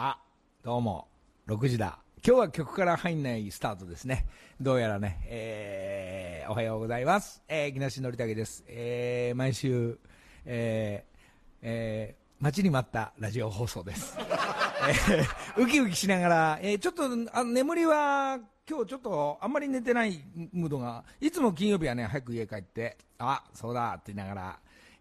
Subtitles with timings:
[0.00, 0.16] あ、
[0.62, 1.08] どうも、
[1.48, 1.98] 6時だ。
[2.24, 4.26] 今日は曲から入んないスタートですね。
[4.60, 7.42] どうやらね、えー、おはようございます。
[7.48, 8.62] えー、木梨憲武です。
[8.68, 9.98] えー、毎週、
[10.44, 11.16] えー、
[11.62, 14.16] えー、待ちに待ったラジオ放送です。
[15.58, 17.02] え、ウキウキしながら、えー、ちょっと、
[17.36, 18.38] あ眠りは、
[18.70, 20.22] 今日ちょっとあんまり寝てない
[20.52, 24.60] ムードが、いつも金曜日はね、早く家帰って、あ、そうだって言いながら、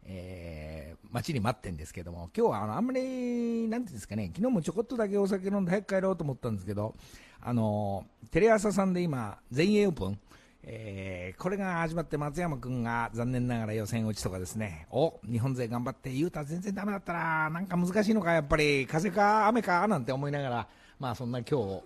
[0.10, 6.95] えー、待ちに待ってんですけども、今日はあのあんまり、なんていうんですかね、昨日もちょこっとだけお酒飲んで早く帰ろうと思ったんですけど、
[7.41, 10.20] あのテレ朝さんで今、全英オープン、
[10.64, 20.67] えーこれが始まって松山君が残念ながら予選落ちとかですね、お日本勢頑張って、雄太全然ダメだったな、なんか難しいのか、やっぱり風か雨かなんて思いながら、
[21.00, 21.84] まあそんな今日、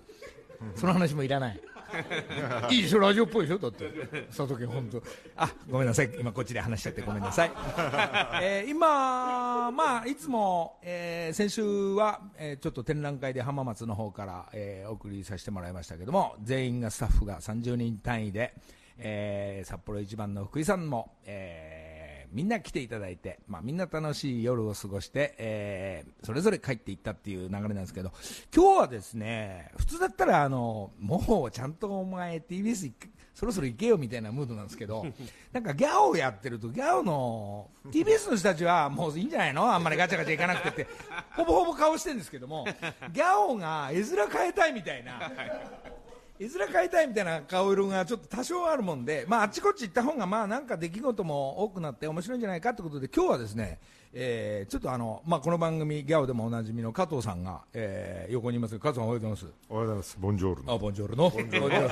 [0.76, 1.59] その話もいらない。
[2.72, 3.90] いいでしょ、ラジオっぽいでしょ、だって、
[4.27, 5.04] 佐藤君、本当、
[5.36, 7.52] あごめんなさい、今、こっちで話しちゃってごめんなさい。
[8.41, 18.53] えー今、まあ、いつも、えー先週は、えーちょっと展覧会で浜松の方から、えーお送りさせてもらいましたけども、全員がスタッフが30人単位で、
[18.97, 21.81] えー札幌一番の福井さんも、えー
[22.32, 28.12] みんな来ていただいて、まあ、みんな楽しい夜を過ごして、えーそれぞれ帰っていったっていう流れなんですけど、
[28.56, 32.92] 今日はですね、普通だったら、あの、もうちゃんとお前 TBS
[33.34, 35.06] そろそろ行けよみたいなムードなんですけど、
[35.52, 39.72] なんかギャオやってると、ギャオの、TBS の人たちはもういいんじゃないの？
[39.74, 40.92] あんまりガチャガチャ行かなくてって、
[41.36, 42.66] ほぼほぼ顔してるんですけども、
[43.12, 45.32] ギャオが絵面変えたいみたいな。
[46.42, 53.78] いずれ買いたいみたいな顔色がちょっと多少あるもんで、まあ、あっちこっち行った方がまあなんか出来事も多くなって面白いんじゃないかということで今日はですね、
[54.14, 60.18] えーちょっとあの、まあ、この番組ギャオでもおなじみの加藤さんが、えー横にいます加藤さんおはようございますおはようございます。
[60.20, 60.73] ボンジョールノ。
[60.73, 61.90] あボンジョルノボンジョルノおはよ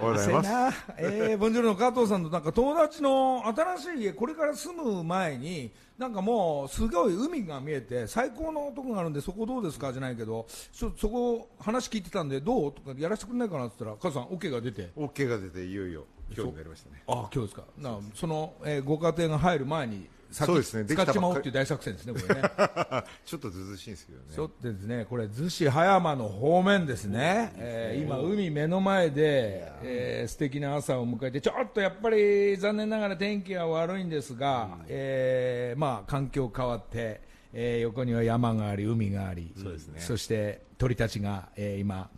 [0.00, 0.48] うございます。
[0.50, 17.02] な、えー、ボンジョルの加藤さんとなんか友達の新しい家これから住む前になんかもうすごい海が見えて最高のとこがあるんでそこどうですかじゃないけどちょそこ話聞いてたんでどうとかやらせてくれないかなって言ったら加藤さん OK が出て OK が出ていよいよ今日になりましたね。
[17.06, 20.84] あ今日ですかなその、えーご家庭が入る前に先そうですね。
[20.84, 22.42] 使っちまおうっていう大作戦ですねこれね。
[23.24, 24.24] ちょっとずずしいんですけどね。
[24.30, 37.20] そうですね、これ、逗子葉山の方面ですね、えー今、海目の前で、えー素敵な朝を迎えて、ちょっとやっぱり残念ながら天気は悪いんですが、えーまあ、環境変わって、
[37.52, 40.00] えー横には山があり、海があり、そうですね。
[40.00, 42.10] そして鳥たちが、えー今。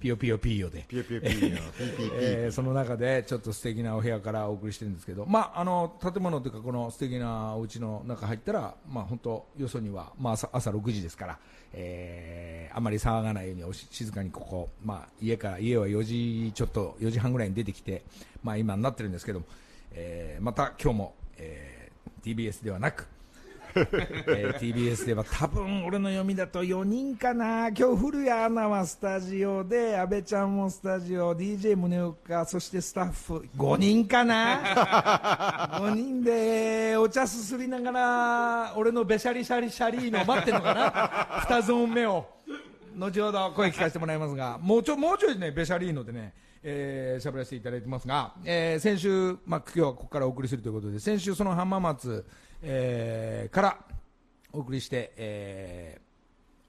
[0.00, 0.86] ピヨピヨピーヨで。
[0.88, 2.10] ピヨピヨピーの PPP。
[2.14, 11.38] えーその中でちょっと素敵なお部屋からお送りしてるんですけど、まあ、あの建物というかこの素敵なお家の中入ったら、まあ、本当よそには、まあ、朝朝6時ですから、
[11.74, 18.04] えーあまり騒がないようにおし静かにここ、まあ、家から家は4時ちょっと4時半ぐらいに出てきて、
[18.42, 19.46] まあ、今になってるんですけども、
[19.92, 21.78] えーまた今日も、えー
[22.24, 23.06] TBS ではなく
[23.74, 27.68] えー TBS では多分俺の読みだと4人かな。
[27.68, 35.78] 今日古谷アナはスタジオで阿部ちゃんもスタジオ DJ 宗岡そしてスタッフ5人かな。
[35.80, 41.56] 5人でお茶すすりながら俺のべしゃりしゃりしゃりの待ってるのかな。
[41.58, 42.26] 2ゾーン目を。
[42.96, 46.34] 後ほど声聞かせてもらいますがもうちょもうちょいねべしゃりーのでね
[46.64, 52.26] えー喋らせていただいてますが、えー先週、まあ、今日はここからお送りするということで先週その浜松、
[52.62, 53.78] えーから
[54.52, 56.08] お送りして、えー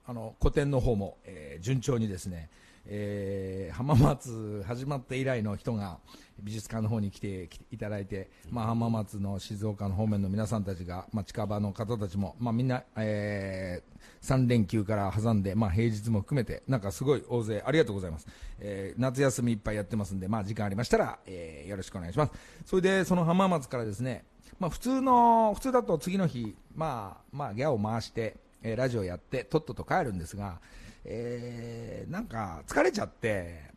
[0.05, 2.49] あの個展の方も、えー順調にですね、
[2.85, 5.99] えー浜松始まって以来の人が
[6.41, 13.83] 美術館の方に来て来ていただいて、まあ、浜松の静岡の方面の皆さんたちが、まあ、近場の方たちも、まあ、みんな、え
[14.21, 18.27] 3連休から挟んで、まあ、平日も含めてなんかすごい大勢ありがとうございます、
[18.59, 22.33] えー夏休みいっぱいやってますんで、まあ、時間ありましたら、えーよろしくお願いします。
[22.65, 24.23] それでその浜松からですね
[24.59, 30.59] まあ、普通の普通だと次の日、まあまあ、ギャを回して、えーラジオやってとっとと帰るんですが、
[31.05, 33.69] えーなんか疲れちゃって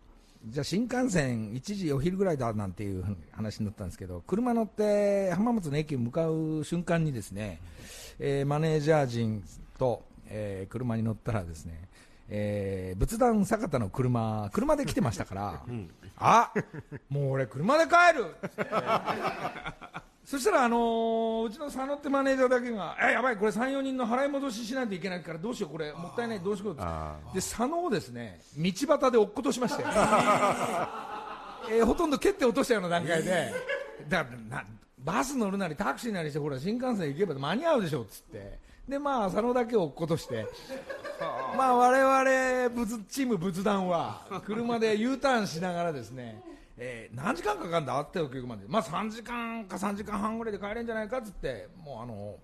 [0.49, 7.61] じゃあ新幹線1時お昼ぐらいだなんていう話になったんですけど車乗って浜松の駅に向かう瞬間にですね、
[8.19, 9.45] えーマネージャー陣
[9.79, 11.89] と、えー車に乗ったらですね
[12.29, 15.63] えー仏壇坂田の車車で来てましたから、
[16.17, 16.53] あ
[17.09, 18.35] もう俺車で帰る
[20.25, 29.83] そしたら、あのーうちの佐野ってマネージャーだけが、え、やばい、これ3、4人の払い戻ししないといけないから、どうしよう、これ、もったいない、どうしようってあで、佐野をですね、道端で落っことしまして、
[31.71, 33.53] えーほとんど蹴って落としたような段階で、
[34.09, 34.65] だな
[34.99, 38.59] バス乗るなりタクシーなりして、ほら、新幹線行けば間に合うでしょっつって、
[38.89, 40.47] で、まあ、佐野だけを落っことして、
[41.57, 46.41] まあ、我々仏チーム仏壇は、車で U ターンしながらですね、
[46.79, 48.01] えー何時間かかるんだ？
[48.01, 52.37] ってお客まで、まあ、3時間か3時間半ぐらいで帰れんじゃないかっつって、もうあの、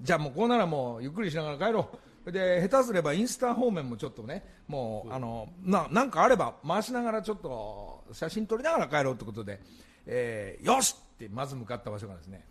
[0.00, 1.88] じゃあもうこうならもうゆっくりしながら帰ろ
[2.26, 2.30] う。
[2.30, 9.60] で下手すればインスタ方面もちょっとねもうあのななんかあれば回しながらちょっと写真撮りながら帰ろうということで、
[10.06, 12.44] えーよしってまず向かった場所がですね。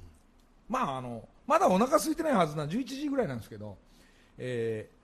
[0.68, 3.78] まああのまだお腹空いてないはずな11時ぐらいなんですけど、
[4.38, 5.02] えー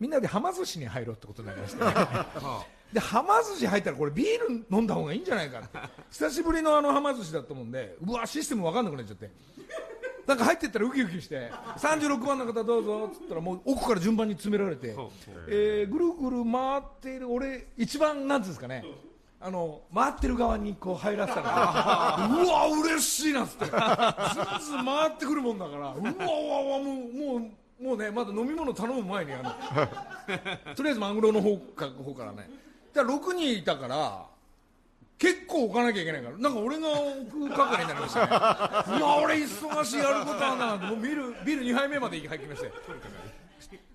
[0.00, 1.82] みんなではま寿司に入ろうってことになりまして、
[2.92, 5.78] ではま寿司入ったらこれビール飲んだ方がいいんじゃないかって。
[6.10, 9.30] 久しぶりのあのはま寿司だったもんでうわシステム分かんなくなっちゃって。
[10.26, 14.94] なんか入ってったらウキウキして36番の方どうぞっつったらもう奥から順番に詰められて、
[15.48, 18.84] えーぐるぐる回っている俺一番なんですかね。
[19.40, 23.64] あの回ってる側にこう入らせたら うわ嬉しいなっつって。
[23.66, 27.50] ずんずん回ってくるもんだからうわうわうわもうも
[27.80, 29.42] うもうねまだ飲み物頼む前にあ
[30.66, 32.50] の とりあえずマグロの方か方からね
[32.98, 34.26] だから6人いたから
[35.18, 36.38] 結構置かなきゃいけないから。
[36.38, 38.26] なんか俺が置く係になりましたね。
[38.98, 42.72] うわ俺忙しいやることはなもうビールビール2杯目まで入ってきまして。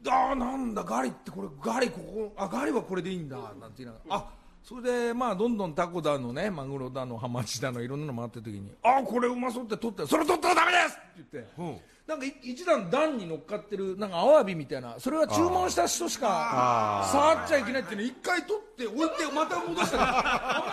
[0.09, 4.15] ああなんだガリってこれガリここあガリはこれでいいんだなんて言いながら。
[4.17, 4.25] あ
[4.61, 20.63] それでまあどんどんタコだのねマグロだのハマチだのいろんなの回ってる時にあこれうまそうって取ってそれ取ったらダメですって言ってなんかい一段段に乗っかってるなんかアワビみたいなそれは注文した人しか触っちゃいけないっていうの一回取って置いてまた戻したら。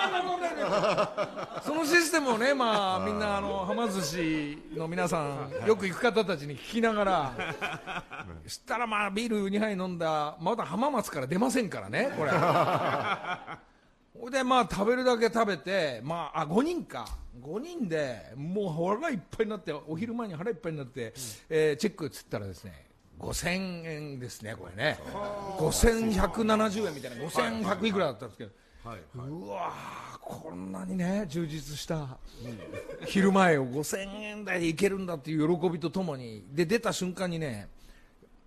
[1.62, 7.32] そのシステムをねまあみんなあのはま寿司の皆さんよく行く方たちに聞きながら
[8.44, 12.30] そしたらまあビール2杯飲んだまだ浜松から出ませんからねこれ
[14.18, 17.06] ほいでまあ食べるだけ食べてまああ5人か。
[17.40, 21.14] 5人でもう腹いっぱいになってお昼前に腹いっぱいになって、
[21.48, 22.86] えーチェックっつったらですね
[23.18, 24.98] 5000円ですねこれね。
[25.58, 28.50] 5170円みたいな5100いくらだったんですけど、
[29.14, 32.18] うわーこんなにね充実した
[33.06, 37.68] 昼前を5000円台でいけるんだっていう喜びとともにで出た瞬間にね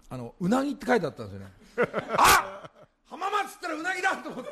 [0.10, 1.52] あのうなぎって書いてあったんですよね。
[2.18, 2.70] あ
[3.06, 4.52] 浜松っつったらうなぎだと思って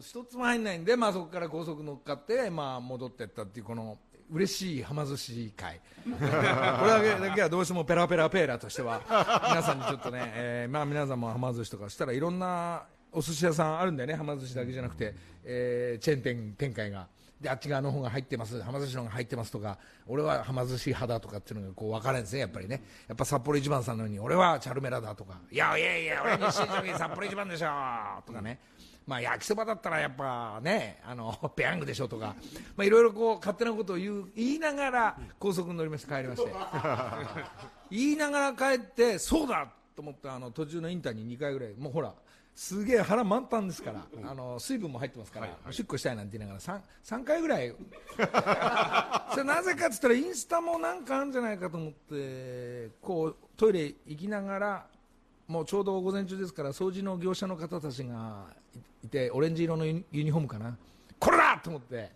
[0.00, 3.98] 一つも入んないんで、まあ、そこから高速乗っかって、まあ、戻ってったっていうこの
[4.30, 5.80] 嬉しいはま寿司会。
[6.04, 9.02] これだけだけはどうしてもペラペラペーラとしては
[9.48, 15.14] 皆さんにちょっとね、えーまあ、皆さんもはま寿司とかしたらいろんなお寿司屋さんあるんだよねはま寿司だけじゃなくて、
[15.44, 17.08] えーチェーン店展開が。
[17.40, 19.78] であっち側の方が入ってます、はま寿司の方が入ってますとか、
[20.08, 27.68] 俺ははま寿司派だとかっていうのがこう分かれるんですね、やっぱりね、やっぱ札幌一番さんのように、俺はチャルメラだとか、いやいやいや、俺、日清食品札幌一番でしょ
[28.26, 28.58] とかね、
[29.08, 32.36] まあ、焼きそばだったらやっぱね、あの ペヤングでしょとか、
[32.76, 36.52] まあ、いろいろこう勝手なことを言う言いながら高速に乗りまして帰りまして、
[37.90, 39.66] 言いながら帰って、そうだ
[39.96, 42.12] と思ってあの途中のインターに2回ぐらい、もうほら、
[42.54, 47.74] すげえ腹満タンですから、あの水分も入ってますから、おしっこしたいなんて言いながら 3, 3回ぐらい。
[49.32, 54.86] それなぜかっつったらインスタもなんかあるんじゃないかと思ってこうトイレ行きながら
[55.48, 58.44] もうちょうど午前中ですから掃除の業者の方たちが
[59.02, 60.76] いいてオレンジ色のユニフォームかな。
[61.18, 62.12] これだと思って。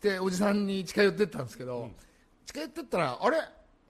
[0.00, 1.90] でおじさんに近寄ってったんですけど、
[2.44, 3.38] 近寄ってったらあれ？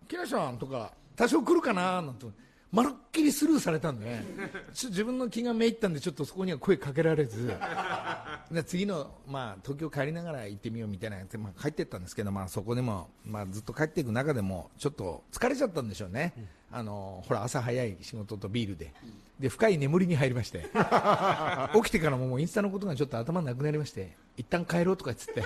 [0.07, 2.01] 木梨さんとか多少来るかな？
[2.01, 2.27] なんて
[2.73, 4.23] まるっきりスルーされたんで、
[4.75, 7.53] ちょ自分の気がめいったんでちょっとそこには声かけられず。
[8.51, 16.33] で次の、まあ、東京帰りながら行ってみようみたいなやつ、まあ、帰ってったんですけど、まあ、そこでも、まあ、ずっと帰っていく中でもちょっと疲れちゃったんでしょうね、
[16.71, 18.93] あのほら朝早い仕事とビールで。
[19.41, 20.67] で深い眠りに入りまして。
[21.75, 24.17] 起きてからももうインスタのことがちょっと頭なくなりまして。
[24.37, 25.43] 一旦帰ろうとかっつって、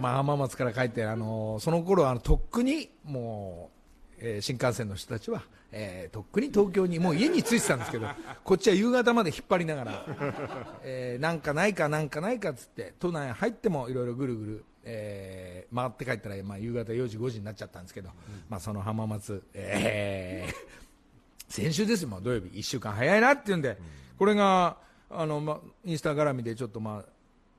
[0.00, 3.81] まあ、浜松から帰って、あのその頃あのとっくにもう。
[4.24, 8.06] えー新幹線の人たちは、えーとっくに東京にもう家に着いてたんですけど
[8.44, 10.06] こっちは夕方まで引っ張りながら、
[10.84, 18.10] えーなんかないかなんかないかっつって都内入ってもいろいろぐるぐる、えー回って帰ったら、まあ、夕方4時5時になっちゃったんですけど、
[18.48, 20.54] まあ、その浜松、えー
[21.48, 23.76] 先週ですよ、土曜日1週間早いなっていうんで、
[24.18, 24.76] これが
[25.10, 27.11] あの、ま、インスタ絡みでちょっとまあ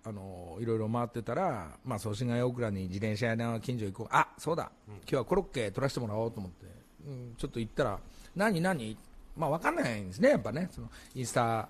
[0.05, 6.65] あのいろいろ回ってたら、まあ、祖師ヶ谷大倉に自転車屋の近所行こう、あそうだ、今日はコロッケ取らせてもらおうと思って、
[7.07, 8.00] うん、ちょっと行ったら、
[8.36, 8.98] 何、何、
[9.38, 11.69] まあ、分かんないんですね、やっぱね、そのインスタ、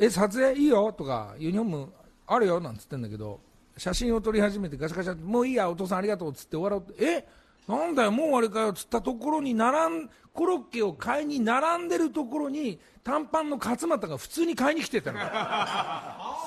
[0.00, 0.92] え、撮影いいよ？
[0.92, 1.92] とか、ユニフォーム
[2.26, 2.58] あるよ？
[2.58, 3.40] なんつってんだけど、
[3.76, 7.28] 写真を撮り始めて、ガシャガシャもういいや、お父さんありがとうっつって終わろうって、え？
[7.68, 15.20] なんだよ、もう終わりかよっつったところに並ん、コロッケを買いに並んでるところに、短パンの勝俣が普通に買いに来てたの。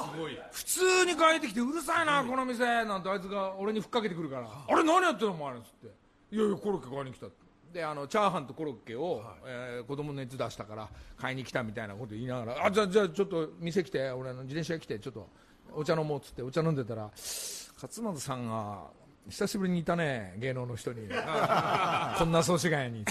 [0.52, 5.88] 普通に帰ってきてうるさいな、この店なんてあいつが俺にふっかけてくるから、あれ何やってんのお前らっつって。
[6.32, 7.46] いやいやコロッケ買いに来たって。
[7.76, 15.28] であのチャーハンとコロッケを、えー子供の熱出したから買いに来たみたいなこと言いながらあじゃあじゃあちょっと店来て俺あの自転車来てちょっと
[15.74, 18.84] お茶飲もうっつってお茶飲んでたら勝俣さんが
[19.28, 21.02] 久しぶりにいたね芸能の人に。
[22.18, 23.06] こんな祖師ヶ谷に。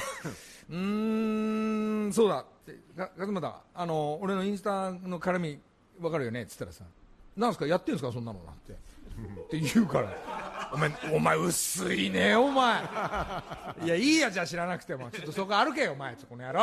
[0.71, 2.73] うーんそうだって。
[2.97, 5.61] か勝俣あの俺のインスタの絡み
[6.01, 6.43] 分かるよね？
[6.43, 6.85] っつったらさ
[7.37, 7.67] なんすか？
[7.67, 8.13] やってんすか？
[8.13, 8.73] そんなのなんて。
[9.15, 10.13] って言うから。
[10.73, 12.83] お前お前薄いねお前。
[13.85, 15.11] いやいいやじゃあ知らなくても。
[15.11, 16.15] ちょっとそこ歩けよお前。
[16.29, 16.61] この野郎。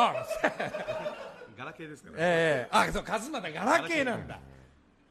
[1.58, 2.20] ガラケーですからね。
[2.22, 4.40] ええあそう勝俣ガラケーなんだ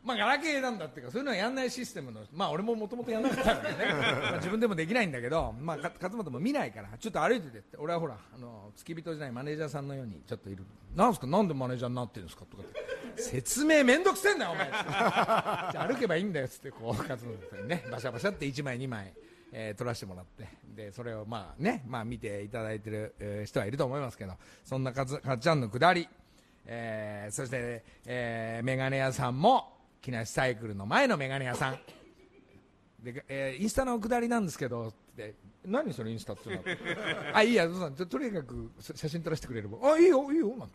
[0.02, 3.76] まあガラケーなんだっていうかそういうのはやんないシステムのまあ俺ももともとやんなかったからね。
[4.23, 10.64] まあ自分でもできないんだけどまあか勝俣も見ないからちょっと歩いててって俺はほらあの付き人じゃないマネージャーさんのようにちょっといる。
[10.95, 11.26] なんすか？
[11.26, 12.45] なんでマネージャーになってるんですか？
[12.47, 13.23] とかって。
[13.23, 14.69] 説明めんどくせえんだよお前。
[14.71, 19.12] じゃあ歩けばいいんだよっつってこう勝俣さんにねバシャバシャって1枚2枚
[19.52, 20.49] えー撮らせてもらって。
[20.75, 26.09] でそれをまあね、まあ、見ていただいてる、えー人はいると思いますけどそんなかつかっちゃんのくだり、
[26.66, 31.78] えーそして、えーメガネ屋さんも木梨サイクルの前のメガネ屋さん。
[33.02, 36.62] で、えーインスタの下りなんですけどって何それインスタっていうの？
[37.35, 40.75] あいいやととにかく写真撮らせてくれればあいいよいいよなんて。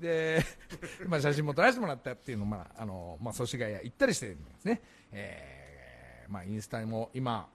[0.00, 0.42] で、
[1.06, 4.80] まあ、写真も撮らせてもらったっていうのを、まああのまあ、祖師ヶ谷行ったりしてるんですね、
[5.12, 7.48] えーまあ、インスタも今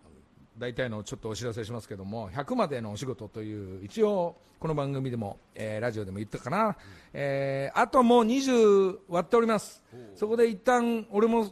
[0.57, 6.75] 大体のちょっとお知らせしますけども100までのお仕事という一応この番組でも、えーラジオでも言ったかな、
[7.13, 9.83] えーあともう20割っております。
[10.15, 11.43] そこで一旦俺も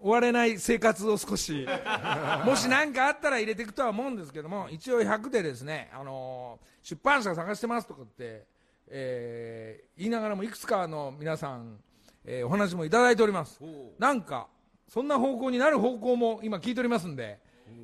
[0.00, 1.66] 終われない生活を少し
[2.46, 8.44] もし何かあったら入れていくとは思うんですけども一応100でですね、あのー出版社探してますとかって、
[8.88, 11.78] えー言いながらもいくつかの皆さん、
[12.24, 13.60] えーお話もいただいております。
[13.98, 14.46] なんか
[14.88, 17.40] そんな方向になる方向も今聞いておりますんで、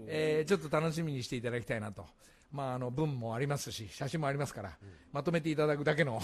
[0.06, 2.06] えーちょっと楽しみにしていただきたいなと、
[2.52, 4.76] まあ、あの文もありますし写真もありますから、
[5.12, 6.20] まとめていただくだけの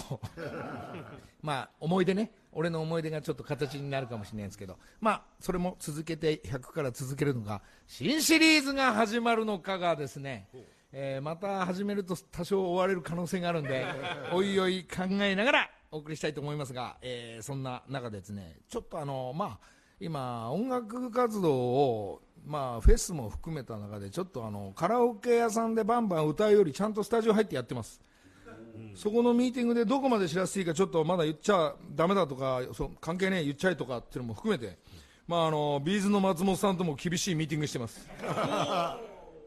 [1.41, 2.31] まあ思い出ね。
[2.51, 4.77] 俺の思い出がちょっと形になるかもしれないんですけど。
[5.01, 10.47] まあそれも続けて100から続けるのか新シリーズが始まるのかがですね、
[10.91, 13.85] えーまた始めると多少追われる可能性があるんで
[14.31, 28.01] おいおい考えながらお送りしたいと思いますが、えーそんな中でですねちょっとあのまあ今音楽活動をまあフェスも含めた中でちょっとあのカラオケ屋さんでバンバン歌うよりちゃんとスタジオ入ってやってます。
[28.93, 34.77] そこのミーティングでどこまで知らせていいかちょっとまだ言っちゃだめだとかそう関係ねえ言っちゃえとかっていうのも含めて、
[35.27, 38.09] まあ、あの B'z の松本さんとも厳しいミーティングしてます。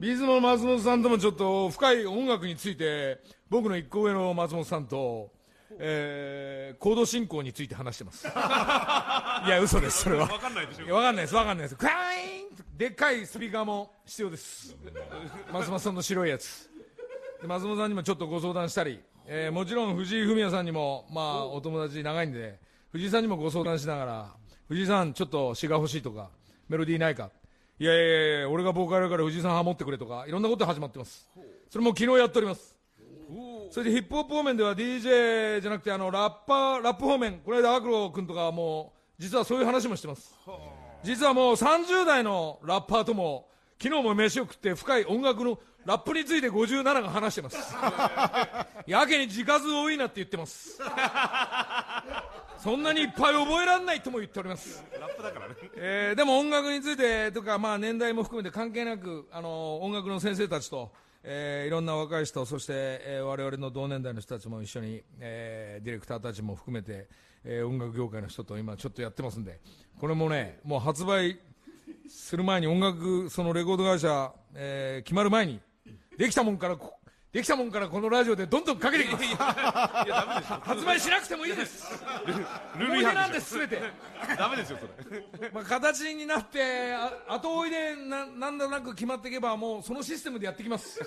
[0.01, 5.31] B'z の松本さんともちょっと深い音楽について僕の一個上の松本さんと、
[5.79, 8.27] えー、コード進行について話してます。
[9.47, 10.27] いや嘘ですそれは。
[10.27, 11.77] わかんないでしいやわかんないですわかんないです。
[11.77, 11.89] クン
[12.77, 14.77] でっかいスピーカーも必要です。
[15.53, 16.71] 松本さんの白いやつ。
[17.41, 22.59] で松本さんにもちょっとご相談したり、えーもちろん藤井フミヤさんにも、まあ、お友達長いんで
[22.91, 24.35] 藤井さんにもご相談しながら
[24.69, 26.31] 藤井さんちょっと詩が欲しいとか
[26.69, 27.31] メロディーないか。
[27.81, 31.29] いやいやいや俺がボーカルだから藤井さんハモってくれとかいろんなこと始まってます。
[31.71, 32.78] それも昨日やっております
[33.71, 40.35] それでヒップホップ方面では DJ じゃなくてあのラッパーラップ方面この間アクロ君とかも実はそういう話もしてます。
[41.03, 43.49] 実はもう30代のラッパーとも
[43.81, 47.75] 昨日も飯を食って深い音楽のラップについて57が話してます。
[48.87, 50.81] やけに字数多いなって言ってます。
[52.59, 54.85] そんなにいっぱい覚えられないとも言っております。
[54.99, 55.55] ラップだからね。
[55.77, 60.91] えーでも音楽についてとか、まあ、年代も含めて関係なくあの音楽の先生たちと、
[61.31, 67.07] えーいろんな若い人そして、えー我々の同年代の人たちも一緒に、えーディレクターたちも含めて、
[67.45, 69.61] えー音楽業界の人と今ちょっとやってますんで。
[70.01, 71.39] これもねもう発売
[72.09, 75.61] する前に音楽そのレコード会社、えー決まる前に
[76.17, 76.98] できたもんからこ
[77.31, 79.25] できたもんからこのラジオでどんどんかけていきます。
[79.25, 79.37] いや
[80.09, 80.61] ダメですよ。
[80.63, 81.85] 発売しなくてもいいです。
[82.79, 83.83] ル思い出なんです全て。
[84.39, 85.51] ダメですよそれ。
[85.53, 91.01] まあ、形になってあ後追いでななんだなく決まっていけばもうそのシステムでやってきます。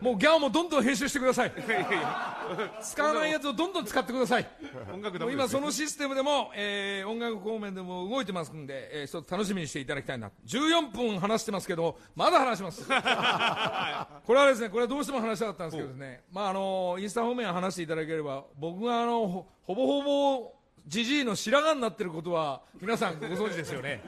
[0.00, 1.52] もうギャオもどんどん編集してください。
[2.82, 4.48] 使わないやつをどんどん使ってください。
[4.92, 10.32] 音楽ダもう今そのシステムでも、えー音楽方面でも動いてますんで、えー一つ楽しみにしていただきたいな。
[10.46, 12.82] 14分話してますけどまだ話します。
[14.26, 20.52] これはですねこれはどうしても話したかったんですけどねまああのインスタ方面話していただければ僕があのほほぼほぼ
[20.86, 24.02] ジジイの白髪になってることは皆さんご存知ですよね。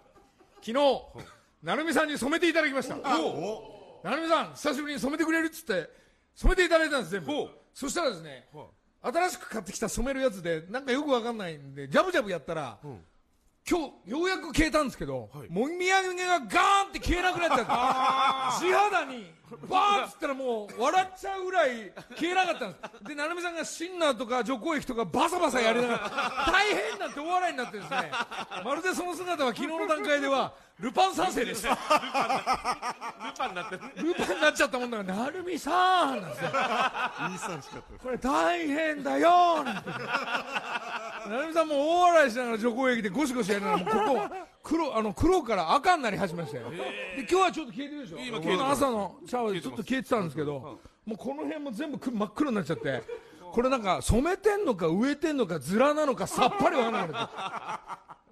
[0.60, 0.74] 昨日
[1.62, 2.96] 成美さんに染めていただきました。
[2.96, 5.90] 成美さん久しぶりに染めてくれるっつって
[6.34, 7.48] 染めていただいたんです全部。
[7.74, 8.48] そしたらですね
[9.02, 12.78] 新しく買ってきた染めるやつでなんかよくわかんないんでジャブジャブやったら、
[13.68, 17.64] 今日ようやく消えたんですけど、もみあげがガーンって消えなくなっちゃって
[18.58, 19.30] 地肌に
[19.68, 23.08] バーンっつったらもう笑っちゃうぐらい消えなかったんです。
[23.08, 26.10] で成美さんがシンナーとか除光液とかバサバサやりながら
[26.52, 28.10] 大変なって大笑いになってですね。
[28.64, 31.76] まるでその姿は昨日の段階ではルパン三世でしたル
[33.36, 33.80] パンになってる。
[34.08, 36.50] ルパンになっちゃったもんだから成美さんなんですよ。
[36.50, 39.64] さんしかったこれ大変だよ。
[39.64, 39.90] なんて
[41.28, 46.76] 成美さんも大笑いしながら除光液でゴシゴシやりながらもうここ黒あの黒から赤になり始めましたよ、で
[47.20, 48.18] 今日はちょっと消えてるでしょ。
[48.18, 53.02] 今消えて朝のシャワーでちょっと消えてたんですけどもうこの辺も全部く真っ黒になっちゃって
[53.52, 57.34] これなんか染めてんのか植えてんのかズラなのかさっぱりわからなくなって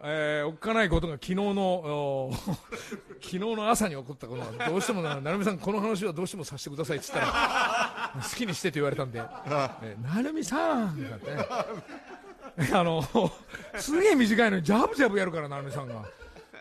[0.06, 2.30] えー、おっかないことが昨日のお
[3.23, 9.18] 昨日の朝に起こったことなんでどうしてもな成美さんこの話はどうしてもさせてくださいって言ったら 好きにしてと言われたんで
[9.82, 11.02] 「えー成美さん」って。
[11.34, 11.49] ね
[12.73, 13.02] あの
[13.78, 16.04] すげえ短いのにジャブジャブやるから成美さんが、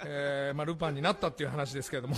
[0.05, 2.15] えーまあ、ルパンになったっていう話ですけれども、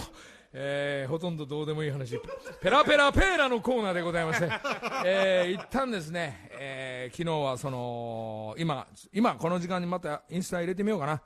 [0.58, 2.18] えーほとんどどうでもいい話。
[2.62, 4.50] ペラペラペーラのコーナーでございまして、
[5.06, 11.22] えー一旦ですね、えー昨日はその今今この時間にまたインスタ入れてみようかな、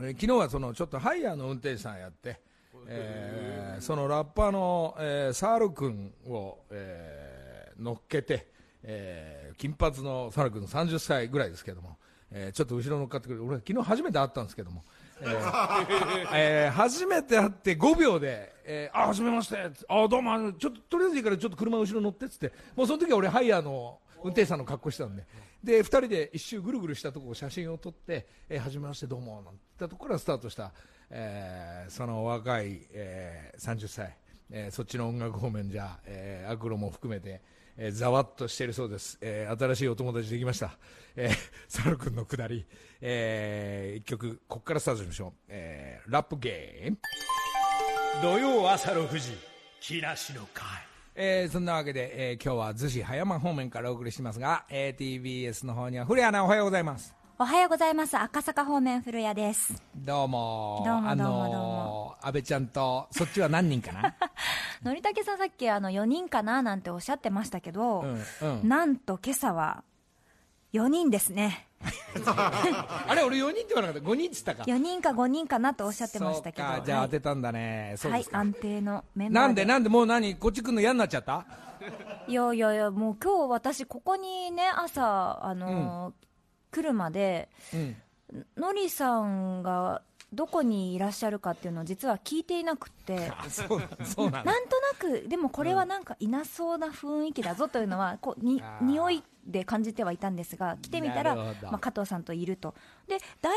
[0.00, 2.40] えー昨日はそのちょっとハイヤーの運転手さんやって、
[2.88, 8.48] えーそのラッパーの、えーサール君を、えー乗っけて、
[8.82, 11.96] えー金髪のサール君30歳ぐらいですけども、
[12.32, 14.84] えーちょっと後ろ乗っかってくれて俺昨日初めて会ったんですけども、
[15.22, 19.56] えーえー初めて会って5秒で「えー、あ初めまして」
[19.88, 22.52] あどうもちょっととりあえずいいからちょっと車後ろ乗って」っつって。
[22.74, 25.24] もうその時は俺ハイヤーの運転手さんの格好してたんで。
[25.62, 30.72] で2人で一周ぐるぐるしたとこを写真を撮って「えー、初めましてどうも」なんて言ったところからスタートした、
[31.10, 34.16] えーその若い、えー30歳、
[34.50, 37.40] えーそっちの音楽方面じゃ、えーアクロも含めて、
[37.76, 40.76] えーざわっとしているそうです、えー新しいお友達できました、
[41.16, 41.34] えー、
[41.68, 42.66] サル君のくだり、
[43.00, 46.98] えー一曲ここからスタートしましょう、えーラップゲーム。
[48.22, 49.32] 土曜朝6時
[49.80, 50.66] 木梨の会。
[51.14, 58.16] えーそんなわけで、えー今日は逗子葉山方面からお送りしますが、えー TBS の方には古谷アナおはようございますおはようございます。
[58.16, 59.74] 赤坂方面古谷です。
[59.96, 60.80] どうも。
[60.86, 62.14] どうもあどうもどうのも。
[62.22, 64.14] ー安倍ちゃんとそっちは何人かな？
[64.84, 68.22] のりたけさんさっきあの4人かななんておっしゃってましたけど、うん
[68.60, 68.68] うん。
[68.68, 69.82] なんと今朝は
[70.72, 71.66] 4人ですね。
[72.24, 74.08] あれ俺4人って言わなかった。
[74.08, 74.62] 5人っつったか。
[74.62, 76.68] 4人か5人かなとおっしゃってましたけど。
[76.68, 76.82] そうか。
[76.86, 77.08] じゃあはい。
[77.08, 80.36] 当てたんだね、そうですか、はい安定のメンバーなんでなんでもう何？
[80.36, 81.44] こっち来るの嫌になっちゃった？
[82.28, 86.14] いやいやいや、もう今日私ここにね、朝、あのー
[86.72, 87.96] 来るまで、うん。
[88.56, 93.16] のりさんがどこにいらっしゃるかっていうのを実は聞いていなくって。
[93.16, 94.40] なんとな
[94.98, 102.74] く、でもこれはなんかいなそうな雰囲気だぞというのは、こうに匂いで感じてはいたんですが、来てみたら、まあ、加藤さんといると、
[103.06, 103.52] で台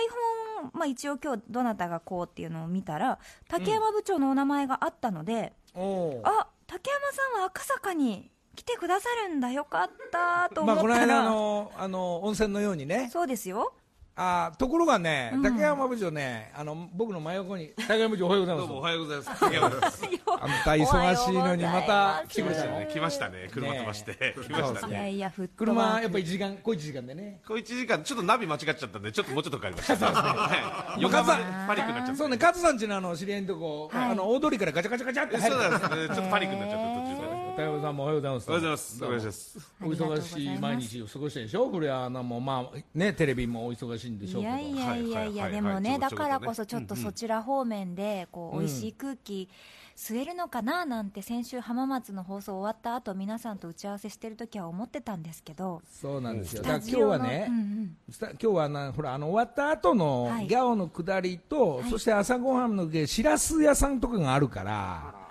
[0.62, 13.10] 本、まあ、一応、今日どなたがこうっていうのを見たら、竹山部長のお名前があったので、おうあ竹山さんは赤坂に来てくださるんだ、よかったと思まあ、ったら、この間のあの温泉のようにね。
[13.12, 13.74] そうですよ、
[14.18, 15.44] あところがね、うん。
[15.44, 18.68] 竹山部長ねあの僕の真横に竹山部長おはようございます。
[18.68, 19.39] どうもおはようございます。
[19.41, 20.04] 竹山です。
[20.26, 22.94] あの大忙しいのにまた来てくれたおはようございます。
[22.94, 23.50] 来ましたね。
[23.52, 24.36] 車飛ばして。
[24.41, 24.94] 来ましたね。
[24.94, 27.41] いやいや、ふっと車やっぱ1時間小1時間でね。
[27.46, 29.96] こう1時間ちょっとナビ間違っちゃったんでちょっともうちょっとかかりました。
[30.08, 31.02] はい。
[31.02, 31.36] よかった
[31.68, 34.12] パニックになっちゃったそうね加藤さんちのあの知り合いのとこ、はい。
[34.12, 35.36] あの大通りからガチャガチャガチャって。
[35.36, 36.15] え入るそうなんですね。
[36.15, 37.25] ちょっとパニックになっちゃった途中
[37.56, 38.50] から竹山さんもおはようございます。
[38.50, 39.04] おはようございます。
[39.04, 41.70] お願いしますお忙しい毎日を過ごしてるでしょ？
[41.70, 44.56] 古谷アナもまあねテレビもお忙しいんでしょうけど。
[44.58, 49.50] いやいやいやでもね、はいだからこそちょっとそちら方面で、こう、うん美味しい空気
[49.96, 56.63] 吸えるのかななんて、先週浜松の放送終わった後、皆さんと打ち合わせしてる時は思ってたんですけど、そうなんですよ。
[56.65, 61.89] 今日はね、うん今日はなほらあの終わった後のはいギャオの下りと、はい。
[61.89, 65.25] そして朝ごはんのしらす屋さんとかがあるから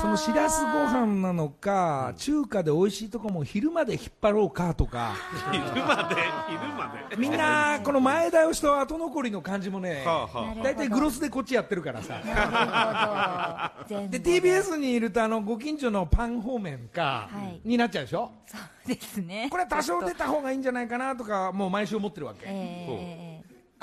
[0.00, 5.14] そのしらすご飯なのか、中華で美味しいとこも昼まで引っ張ろうかとか。
[5.50, 6.16] 昼まで？
[6.48, 7.16] 昼まで？
[7.16, 10.04] みんなこの前倒しと後残りの感じもね
[10.62, 12.20] 大体グロスでこっちやってるからさ。
[12.24, 14.00] なるほど。
[14.00, 17.68] 全部で TBS にいるとあのご近所のパン方面か、はい。
[17.68, 18.30] になっちゃうでしょ？
[18.46, 19.48] そうですね。
[19.50, 23.33] これは多少出た方がいいんじゃないかなとかもう毎週思ってるわけ、えー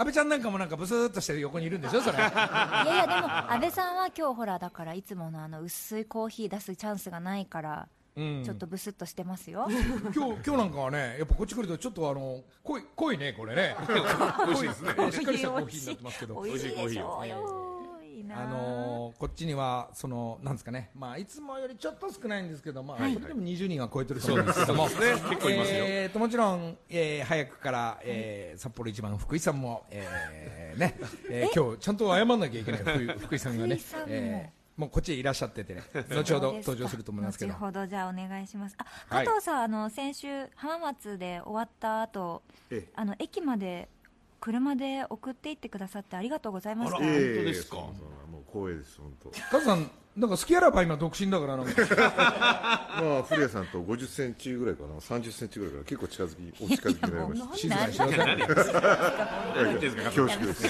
[0.02, 2.18] 安倍ちゃんなんかもなんかブスーっとしてる横にいるんでしょそれ。
[2.18, 8.42] いやいやでも安倍さんは今日ほらだからいつものあの薄いコーヒー出すチャンスがないから、うん。
[8.44, 9.68] ちょっとブスッとしてますよ。
[10.16, 13.76] 今日今日なんかはねやっぱこっち来るとちょっとあの濃い濃いねこれね。
[14.48, 14.90] 美味しいですね。
[15.12, 16.42] しっかりしたコーヒーになってますけど。
[16.42, 17.24] 美味しいでしょうよ。
[17.26, 17.61] いな
[18.32, 23.14] あのーこっちにはそのなんですかね、まあいつもよりちょっと少ないんですけど、まあ、はい。
[23.14, 25.84] それでも20人は超えてると思うんですけども、結構いますよ。
[25.86, 30.98] えーともちろん、えー早くから、えー札幌一番福井さんも、えーね、
[31.30, 37.54] えー今日ちゃんと謝らなきゃいけない福井 福井さんがね福井さんも、えーもうこっちへいらっしゃっててね、後ほど登場すると思いますけど。
[37.54, 37.60] 後。
[37.60, 38.76] ほどじゃあお願いします。
[38.80, 39.26] あはい。
[39.28, 42.88] 加藤さん、あの先週浜松で終わった後え。
[42.96, 43.90] あの駅まで
[44.42, 46.98] 車で送っていってくださってありがとうございました。
[46.98, 47.76] 本当ですか？
[47.78, 47.94] も
[48.40, 49.30] う光栄です本当。
[49.30, 51.64] カズさん、なんか好きあらば今独身だからな。
[51.64, 51.74] んか、
[53.02, 54.96] まあ古谷さんと50センチぐらいかな。
[54.96, 57.56] 30センチぐらいから結構近づきお近づきになりました。
[57.58, 57.94] 静かに。
[57.94, 58.38] しなさい。
[60.04, 60.64] 恐縮です。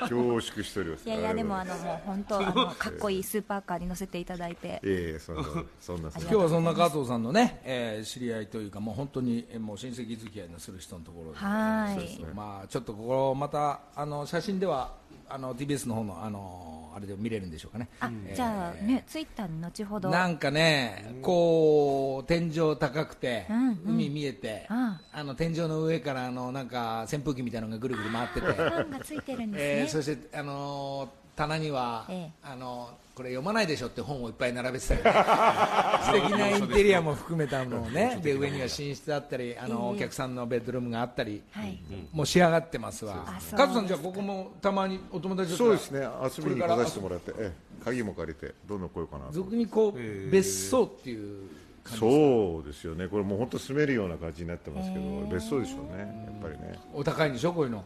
[0.00, 1.06] 恐縮しております。
[1.08, 4.80] いやいやでもあのもう本当 あのかっこいいスーパーカーに乗せていただいて。
[4.84, 5.42] ええそんな
[5.80, 6.10] そんな。
[6.22, 11.94] 今日はそんな加藤さんのね、えー知り合いというか、もう本当にえーもう親戚付き合いのする人のところで、はい。
[11.94, 12.28] そうですね。
[12.32, 15.01] まあ、ちょっとここ、またあの写真では
[15.34, 17.88] あの TBS の方のあのあれでも見れるんでしょうかね。
[18.00, 20.10] あじゃあねツイッターに後ほど。
[20.10, 23.78] なんかね、こう天井高くて、うんうん。
[23.94, 25.24] 海見えて、ああ。
[25.24, 32.32] の天井の上からあのなんか扇風機みたいなのがぐるぐる回ってて、ファンがついてるんえーですね、そして、あのー棚には、ええ。
[32.42, 38.18] あのーこれ読まないでしょって本をいっぱい並べてたり 素敵なインテリアも含めたのをね。
[38.22, 39.96] で上には寝室あったりあの、ええ。
[39.96, 41.78] お客さんのベッドルームがあったり、はい。
[42.10, 43.26] もう仕上がってますわ。
[43.54, 46.00] 加藤さんじゃあここもたまにお友達とそうですね。
[46.00, 47.84] 遊びに来させてもらってええ。
[47.84, 49.32] 鍵も借りてどんどん来ようかなと。
[49.32, 51.48] 俗にこう、別荘っていう
[51.84, 53.08] 感じそうですよね。
[53.08, 55.98] これもう本当住めるような感じになってますけど、別荘でしょうね。
[56.24, 56.78] やっぱりね。
[56.94, 57.52] お高いんでしょ？
[57.52, 57.84] こういうの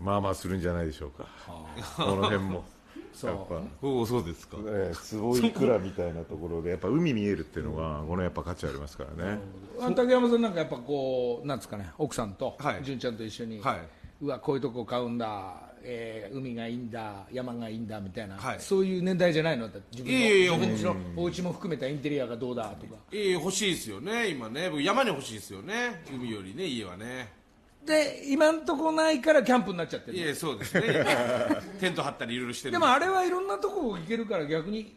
[0.00, 1.26] まあまあするんじゃないでしょうか。
[1.96, 2.64] この辺も。
[3.12, 3.30] そう。
[3.30, 3.60] やっぱ。
[3.82, 4.56] おおそうですか。
[4.66, 9.38] ええ坪いくらみたいなところでやっぱ海見えるっていうのがこのやっぱ価値ありますからね、
[9.80, 12.80] あ竹山さんなんかやっぱこうなんですかね奥さんとはい。
[12.82, 13.80] 純ちゃんと一緒に、はい。
[14.20, 18.60] うわこういうとこ買うんだ、えー海がいいんだ山がいいんだみたいな、はい。
[18.60, 19.68] そういう年代じゃないの？
[19.92, 22.94] 自分のいやい自分のお家も含めたインテリアがどうだとか。
[23.12, 24.70] ええ欲しいですよね今ね。
[24.70, 26.02] 僕山に欲しいですよね。
[26.12, 27.43] 海よりね家はね
[27.86, 31.04] で今んとこないからキャンプになっちゃってるいやそうですね。
[31.80, 34.88] テント張ったりいろいろしてるでもあれはいろんなとこ行けるから逆にな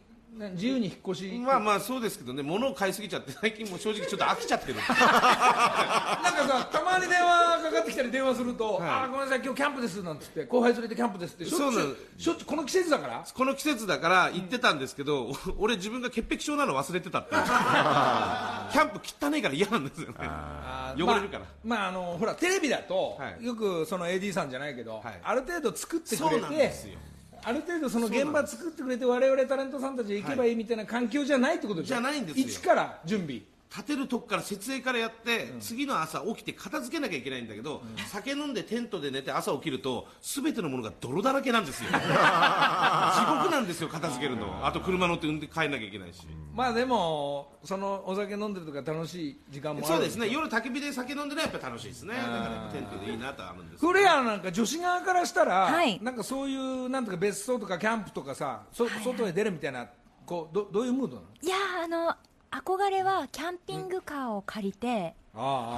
[0.53, 4.75] 自由に引っ越し、まあまあそうですけどね物を買いすぎちゃって最近もう正直ちょっと飽きちゃってる。
[4.81, 8.89] なんかさたまに電話かかってきたり電話すると、はい。
[8.89, 13.25] あーごめんなさい今日キャンプですなんつって後輩連れてキャンプですってしょっちゅそうこの季節だから。
[13.33, 20.15] この季節だから行ってたんですけど、俺自分が潔癖症なの忘れてたって キャンプ汚いから嫌なんですよね。
[20.97, 21.45] 汚れるから。
[21.63, 23.45] まあ、まああのほらテレビだと、はい。
[23.45, 25.19] よくその AD さんじゃないけど、はい。
[25.23, 26.97] ある程度作ってくそうなんれてですよ
[27.43, 31.95] ある程度その現場作ってくれて我々タレントさんたち行けばいいみたいな環境じゃないってことでしょ？
[31.95, 32.45] じゃないんですよ。
[32.47, 41.89] 一から準備立てるとこから設営からやって、次の朝起きて片付けなきゃいけないんだけど、酒飲んでテントで寝て朝起きると全てのものが泥だらけなんですよ。
[41.89, 42.07] 地獄
[43.51, 44.65] なんですよ片付けるの。
[44.65, 46.25] あと車乗って運転帰んなきゃいけないし、
[46.55, 50.29] まあでもそのお酒飲んでるとか楽しい時間もあるそうですね。
[50.29, 52.13] 夜焚き火で酒飲んでるのはやっぱ楽しいですね。
[52.15, 55.99] だからやっぱテントでいいなとはあるんですフレアなんか女子側からしたら、はい。
[56.01, 59.87] なんかそういうなんとか別荘とかキャンプとかさ、そ外へ出るみたいな
[60.25, 61.27] こうどどういうムードなの？
[61.41, 62.15] いやーあの
[62.51, 65.75] 憧れはキャンピングカーを借りて、あはあは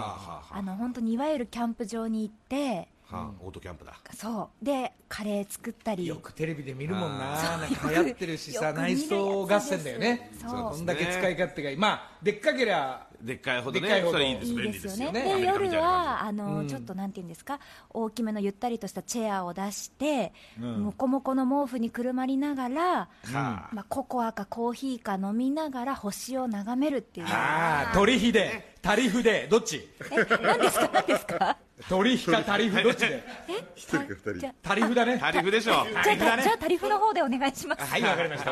[0.51, 0.61] あはあ。
[0.61, 3.93] の本当にいわゆるキャンプ場に行ってあはあオートキャンプだ。
[4.15, 4.65] そう。
[4.65, 6.05] でカレー作ったり。
[6.05, 7.55] よくテレビで見るもんな。
[7.55, 10.31] あなんか流行ってるしさ内装合戦だよね。
[10.39, 10.51] そう。
[10.71, 11.77] こんだけ使い勝手がいい。
[11.77, 15.23] まあでっかけりゃでっかいほどねそれいいですいい便利ですよね。
[15.23, 17.59] で夜はあの、ちょっとなんていうんですか？
[17.89, 22.83] 大きめのゆったりとしたチェアを出して、もこもこの毛布にくるまりながら、
[23.25, 27.27] はまあ、ココアかコーヒーか飲みながら星を眺めるっていう。
[27.27, 29.89] ああ鳥比でタリフでどっち？
[30.11, 30.25] え？
[30.41, 30.89] 何ですか？
[30.93, 31.57] 何ですか？
[31.89, 33.23] 鳥比かタリフどっちで？
[33.49, 33.71] え？
[33.75, 34.33] 一人か二人。
[34.39, 35.17] じゃタリフだね。
[35.19, 37.83] タリフでしょじゃあじゃあじゃあタリフの方でお願いします。
[37.83, 38.51] はいわかりました。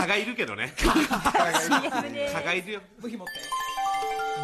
[0.00, 0.72] 蚊がいるけどね。
[0.78, 2.80] 蚊がいるよ。
[3.00, 3.32] 武器持って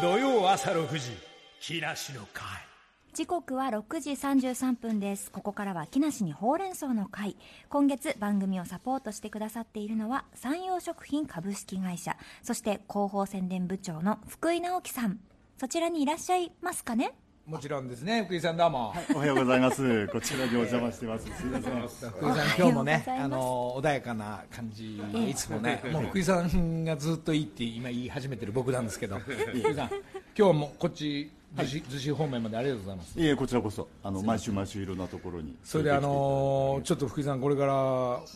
[0.01, 1.11] 土曜朝6時
[1.59, 2.43] 木梨の会。
[3.13, 5.31] 時刻は6時33分です。
[5.31, 7.37] ここからは木梨にほうれん草の会。
[7.69, 15.19] 今月番組をサポートしてくださっているのは山陽食品株式会社そして広報宣伝部長の福井直樹さん。
[15.57, 17.13] そちらにいらっしゃいますかね？
[17.47, 18.23] もちろんですね。
[18.23, 18.91] 福井さんどうも。
[19.13, 20.07] おはようございます。
[20.07, 21.25] こちらにお邪魔してます。
[21.25, 22.09] すみません。
[22.09, 24.99] 福井さん今日もねあの穏やかな感じ。
[25.29, 29.19] いつもねもう福井さんがずっといいって今言い始めてる僕なんですけど。
[29.19, 29.89] 福井さん
[30.35, 33.19] 今日もこっち逗子逗子方面までありがとうございます。
[33.19, 35.55] いえ、こちらこそ、あの、毎週毎週いろんなところに。
[35.63, 37.73] それであのちょっと福井さん、これから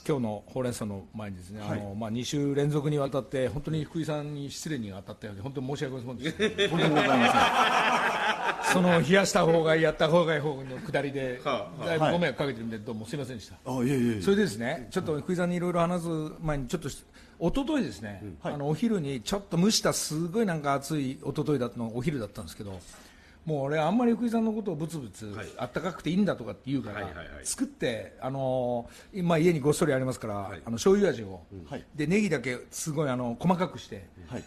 [0.08, 6.70] 今日のほうれん草の前にですね、あのまあ2週連続にわたって本当に福井さんに失礼に当たったようで本当に申し訳ございませんでした。
[6.70, 7.26] とんでもございま
[8.74, 13.56] その冷やした方がいいやった方がいい方の下りではあだいぶご迷惑かけてるんでどうもすいませんでした。
[13.66, 13.90] あい。
[13.90, 16.08] えいえそれでですねちょっと福井さんにいろいろ話す
[16.42, 17.04] 前にちょっとし
[17.40, 22.78] 一昨日ですね、あのお昼にちょっと蒸したすごいなんか暑い一昨日だったのお昼だったんですけど
[23.46, 25.48] もう俺あんまり福井さんのことをブツブツ、はい。
[25.58, 27.08] あったかくていいんだとかって言うから、
[27.44, 30.62] 作ってあのー今家にごっそりありますから、はい。
[30.66, 31.86] あの醤油味を、はい。
[31.96, 34.44] でネギだけすごいあの細かくして、はい。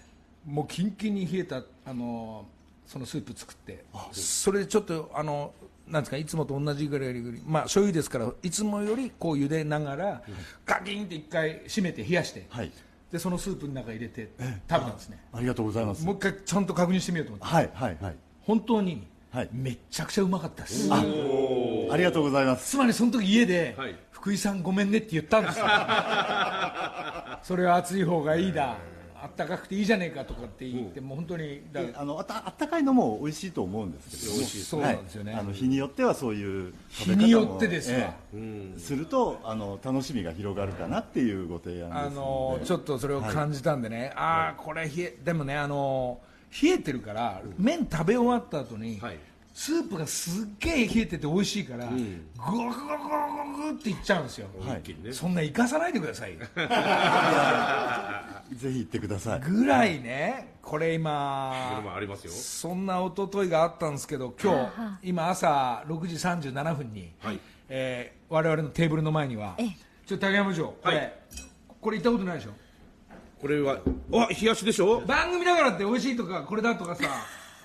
[0.47, 2.47] もうキンキンに冷えたあの
[2.87, 3.85] そのスープ作って。
[4.13, 5.55] それでちょっとあの
[5.89, 7.15] なんですかいつもと同じぐらい
[7.45, 10.23] まあ醤油ですからいつもよりこう茹でながら
[10.65, 12.73] ガキンって一回閉めて冷やして、はい。
[13.11, 15.23] でそのスープの中入れて食べたんですね。
[15.33, 16.05] ありがとうございます。
[16.05, 17.55] もう一回ちゃんと確認してみようと思って。
[17.55, 18.17] はいはいはい。
[18.41, 19.49] 本当にはい。
[19.53, 21.03] めっちゃくちゃうまかったです、あ
[21.97, 22.71] りがとうございます。
[22.71, 23.97] つまりその時家で、はい。
[24.11, 25.65] 福井さんごめんねって言ったんですよ。
[27.43, 28.77] それは熱い方がいいだ
[29.23, 31.63] あったかくていいじゃねえかとかって言って、もう本当に
[31.95, 34.43] あのあたあったかいのも美味しいと思うんですけども。
[34.43, 35.33] そうなんですよね。
[35.33, 38.79] はいあの日によってはそういう食べ方も日によってですわええ。
[38.79, 46.21] するとあの楽しみが広がるかなっていうご提案あのちょっとそれを感じたんでね、ああこれ冷えでもねあの
[46.63, 49.19] 冷えてるから、麺食べ終わった後に、はい
[49.55, 53.03] スープがすっげえ冷えてて美味しいから、ゴクゴクゴク
[53.63, 54.83] ゴクっていっちゃうんですよ、はい。
[55.13, 56.37] そんな生かさないでください
[58.57, 59.41] ぜひ行ってください。
[59.41, 62.33] ぐらいねこれ今もありますよ。
[62.33, 64.71] そんな一昨日があったんですけど今
[65.03, 66.15] 日今朝6時
[66.51, 67.41] 37分に、はい。
[67.69, 69.69] えー我々のテーブルの前にはええ。
[70.07, 71.13] ちょっと竹山部長これ、はい。
[71.81, 72.53] これ行ったことないでしょ？
[73.41, 73.79] これは
[74.15, 75.01] あ冷やしでしょ？
[75.03, 77.03] 番組だからって美味しいとかこれだとかさ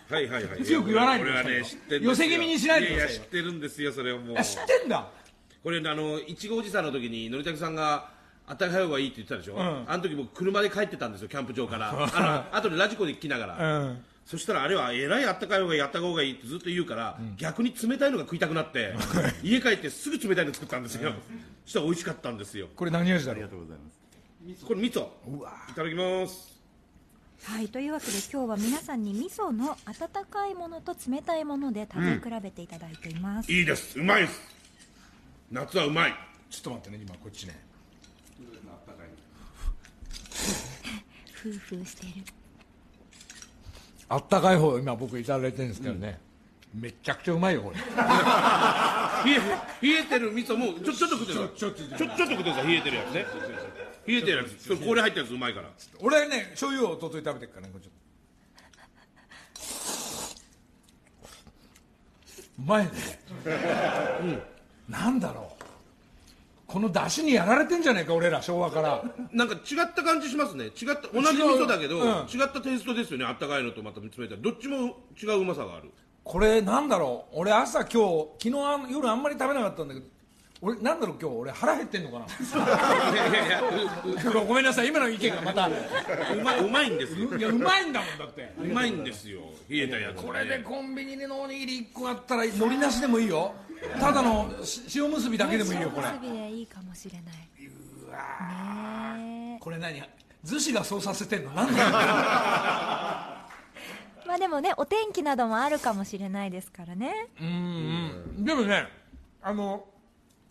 [0.09, 0.63] はいはいはい。
[0.63, 1.59] 強く言わないでこれはくださいよ。
[1.63, 3.07] ね知ってる寄せ気味にしないでくださいよ。
[3.07, 4.37] やや知ってるんですよそれはもう。
[4.37, 5.07] あ知ってんだ。
[5.63, 8.09] これあのいちごおじさんの時にのりたけさんが
[8.47, 9.85] あったかい方がいいって言ってたでしょ、ん。
[9.87, 11.91] あの時僕車で帰ってたんですよキャンプ場から。
[11.91, 14.03] あの後でラジコで聞きながら、うん。
[14.25, 18.93] そしたらあれはえらいあったかい方がいいあったかい方がいいってずっと言うから、逆に冷たいのが食いたくなって
[19.43, 21.13] 家帰ってすぐ冷たいの作ったんですよ、
[21.65, 22.67] そしたら美味しかったんですよ。
[22.75, 24.65] これ何味だありろうがとうございます。
[24.65, 25.07] これ味噌。
[25.69, 26.56] いただきます
[27.43, 34.00] はいというわけで今日は皆さんに味噌の温かいものと冷たいもので食べ比べていただいています、いいです。
[34.00, 34.41] うまいです。
[35.52, 36.13] 夏はうまい。
[36.50, 37.60] ちょっと待ってね今こっちね。
[41.32, 42.23] ふうふうしている。
[44.10, 46.19] あったかい方今僕いただいてるんですけどね、
[46.73, 47.78] めっちゃくちゃうまいよこれ。
[47.78, 47.84] 冷
[49.32, 49.39] え
[49.82, 51.58] 冷えてる味噌もちょちょっと食ってください。
[51.58, 52.67] ちょちょちょちょっと食ってください。
[52.67, 53.26] 冷えてるやつね
[54.07, 54.63] 冷えてるやつ。
[54.63, 55.69] それ氷入ったやつうまいから。
[55.99, 57.87] 俺ね醤油を一昨日食べてるからねこれち。
[57.87, 57.91] ょっ
[62.33, 62.91] とうまいね。
[64.21, 64.41] うん。
[64.89, 65.63] なんだろう。
[66.65, 69.03] この出汁にやられてんじゃねえか俺ら昭和から。
[69.31, 70.65] なんか違った感じしますね。
[70.65, 72.01] 違った同じ味噌だけど、う。
[72.01, 72.05] ん。
[72.27, 75.91] 違ったテイストですよねあったかいのとまた冷たいどっちも違ううまさがある。
[76.23, 77.35] これなんだろう。
[77.39, 78.07] 俺朝今
[78.39, 80.05] 日昨日夜あんまり食べなかったんだけど
[80.61, 82.17] 俺なんだろう今日俺腹減ってんのか
[83.13, 83.61] いやいやいや
[84.23, 85.67] なごめんなさい今の意見がまた。
[85.67, 87.37] ううまいうまいんですよ。
[87.37, 88.53] いやうまいんだもんだって。
[88.59, 90.23] うまいんですよ冷えたやつ。
[90.23, 93.53] これでコンビニでのおにぎり1個あったら海苔なしでもいいよ。
[93.99, 96.07] ただのし塩むすびだけでもいいよこれ。
[96.07, 97.67] 結びでいいかもしれない。
[97.67, 100.01] うわねこれ何？
[100.45, 101.51] 逗子がそうさせてんの？
[101.51, 101.89] なんだよ。
[104.27, 107.27] まあでもねお天気などもあるかもしれないですからね。
[107.39, 107.47] うん
[108.37, 108.45] うん。
[108.45, 108.87] でもね
[109.41, 109.85] あの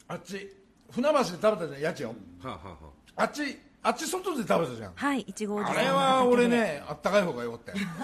[0.08, 0.48] あっち
[0.90, 2.12] 船橋で食べたじゃん家賃は
[2.44, 2.76] あ、はあは
[3.16, 3.24] あ。
[3.24, 4.92] っちあっち外で食べたじゃん。
[4.96, 7.78] はいいちごおじさんあれは俺ねあったかい方がよかったよ。
[7.86, 7.94] だ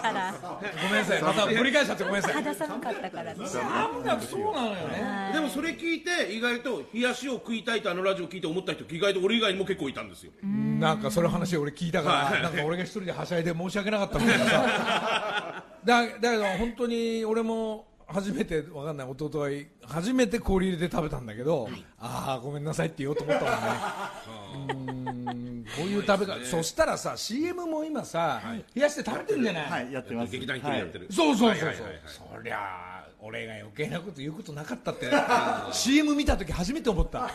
[0.00, 0.34] から。
[0.40, 2.34] ごめんなさいまた繰り返しちゃってごめんなさい。
[2.34, 3.34] 肌寒かったから。
[3.34, 3.44] ねな
[3.88, 4.74] んだそうなのよ。
[4.88, 10.32] ねあでもそれ聞いて意外と冷やしを食いたいとあのラジオ聞いて思った人意外と俺以外にも結構いたんですよ。
[10.42, 15.64] なんかその話俺聞いたから、なんか俺が一人ではしゃいで申し訳なかったみたいなさ。
[15.84, 19.48] だだけど本当に俺も初めてわかんない弟は
[19.82, 24.96] 初めて氷入れて食べたんだけど、ああごめんなさいって言おうと思ったもんね。
[25.26, 28.42] うーんこういう食べ方そしたらさ CM も今さ、
[28.74, 30.32] 冷やして食べてるんじゃない、はいやってます。
[30.32, 32.00] 劇団一人やってる、そうそうそうそう、はいはいはいはい。
[32.06, 32.93] そりゃあ
[33.26, 35.10] 俺が余計なこと言うことなかったって。
[35.72, 37.30] CM 見た時初めて思った。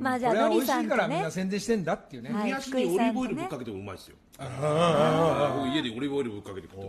[0.00, 2.44] まあじゃあこれはのりさん美味しいからみんな宣伝してんだっていうね、はい。
[2.46, 4.16] 冷やしにオリーブオイルぶっかけてもうまいですよ。
[4.38, 6.86] 僕家でオリーブオイルぶっかけて食って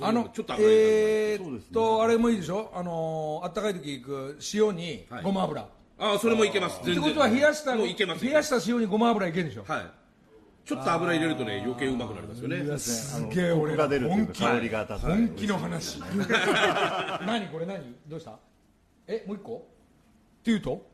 [0.00, 0.08] ます。
[0.08, 2.72] あのちょっとえーっと、あれもいいでしょ？
[2.74, 5.22] あのーあったかい時行く塩にはい。
[5.22, 5.66] ごま油、
[5.98, 6.80] あそれもいけます。
[6.82, 7.86] ってことは冷やした冷
[8.30, 9.64] やした塩にごま油いけるでしょ？
[9.68, 9.86] はい
[10.64, 12.78] ちょっと油入れるとね余計うまくなりますよね。
[12.78, 14.42] すげえ俺が出る本気。
[14.42, 16.00] 香りが立つ本気の話。
[17.26, 17.96] 何これ何？
[18.06, 18.38] どうした？
[19.08, 19.56] えもう一個？
[19.56, 20.86] っていうと？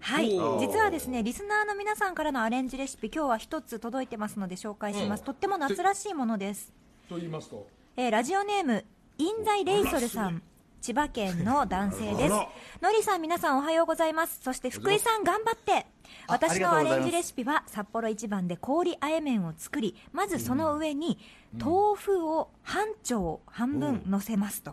[0.00, 0.38] はい。
[0.38, 0.60] おー。
[0.60, 6.72] 実はですねリスナーの皆さんからのアレンジレシピ今日は一つ届いてますので紹介します、とっても夏らしいものです。
[7.08, 7.66] と言いますと？
[7.96, 8.84] えーラジオネーム
[9.18, 10.42] インザイレイソルさん。
[10.80, 12.34] 千葉県の男性です。
[12.80, 14.40] のりさん皆さんおはようございます。
[14.42, 15.72] そして福井さん頑張って。
[15.74, 15.84] あ
[16.26, 21.18] 私のアレンジレシピは札幌一番で氷あえ麺を作りまずその上に
[21.58, 24.72] 豆腐を半丁半分乗せますと、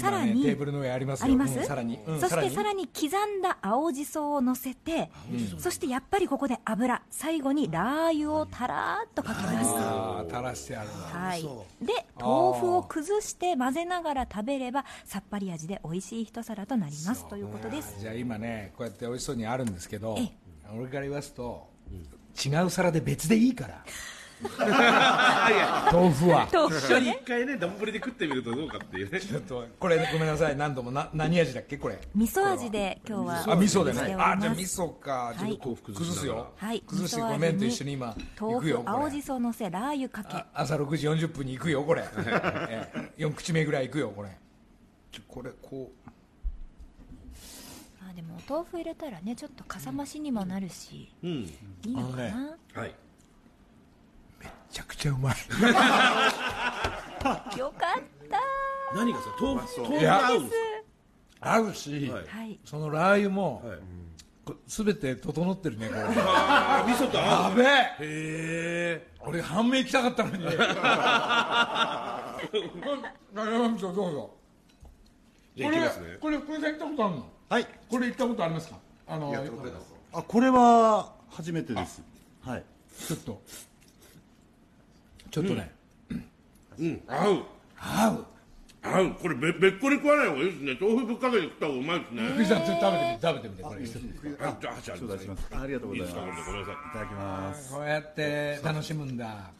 [0.00, 1.24] さらにテーブルの上ありますよ。
[1.24, 2.20] あります、うんさらに、うん。
[2.20, 2.64] そしてさに。
[2.64, 5.10] らに刻んだ青じそを乗せて、
[5.58, 10.28] そしてやっぱりここで油最後にラー油をたらーっとかけます。
[10.28, 11.42] 垂らしてあるはい、
[11.84, 17.96] で豆腐を崩して混ぜながら食べればさっぱり味で美味しい一皿となりますということです。
[17.98, 20.41] じゃあ今ねこうやって美味しそうにあるんですけどええ
[20.76, 21.68] 俺から言わすと、
[22.44, 23.84] 違う皿で別でいいから。
[25.92, 26.48] 豆腐は。
[26.52, 29.20] 豆腐一緒に一回ね丼で食ってみるとどうかっていうね。
[29.20, 30.56] ちょっとこれごめんなさい。
[30.56, 31.78] 何度もな何味だっけ？
[31.78, 32.00] これ。
[32.14, 34.00] 味噌味で今日はあ味噌でね。
[34.18, 35.34] あじゃあ味噌か。
[35.38, 36.80] ちょっと豆腐崩すよ、はい。
[36.80, 37.34] 崩して味噌味。
[37.34, 40.36] にごめんと一緒に今行豆腐青じそのせラー油かけ。
[40.36, 44.30] あ朝6時40分に行くよこれ、ええ、4口目ぐらい行くよこれ。
[45.28, 46.01] これこう
[48.12, 51.30] あでもお豆腐入れたらねちょっとかさ増しにもなるし、うん。
[51.30, 51.48] い
[51.86, 52.94] いのかな、あのはい。
[54.40, 55.36] めちゃくちゃうまい。
[57.58, 58.38] よかった。
[58.94, 59.80] 何がさ豆腐？
[59.82, 60.56] 豆腐合うんです
[61.40, 62.26] 合うし、はい。
[62.26, 63.78] はいそのラー油も、はい。
[64.44, 66.00] こ全て整ってるねこれ。
[66.02, 67.58] あ味噌と合う。
[67.58, 67.66] やべえ。
[67.66, 67.68] へ
[68.00, 69.08] え。
[69.20, 70.42] 俺半目行きたかったのに。
[70.42, 70.52] どう
[73.78, 74.34] ぞどうぞ
[75.54, 77.66] じゃあいきますねこれこれこれ行ったことあるのはい。
[77.90, 78.78] これ行ったことありますか？
[79.06, 79.30] あの
[80.14, 82.02] あこれは初めてです。
[82.40, 82.64] はい。
[83.06, 83.42] ちょっと。
[85.30, 85.70] ちょっとね、
[86.78, 87.02] うん。
[87.06, 87.42] 合う。
[87.76, 88.26] 合う。
[88.80, 89.14] 合う。
[89.20, 90.78] これべべっこり食わない方がいいですね。
[90.80, 92.22] 豆腐ぶっかけて食った方がうまいですね。
[92.22, 93.84] 福井さんちょっと食べてみて食べてみてこれ。
[93.84, 93.98] 一つ
[94.40, 95.48] あじゃあじゃあ頂戴します。
[95.52, 96.14] ありがとうございます。
[96.14, 97.74] ごめんなさいいただきます。
[97.74, 99.50] こうやって楽しむんだ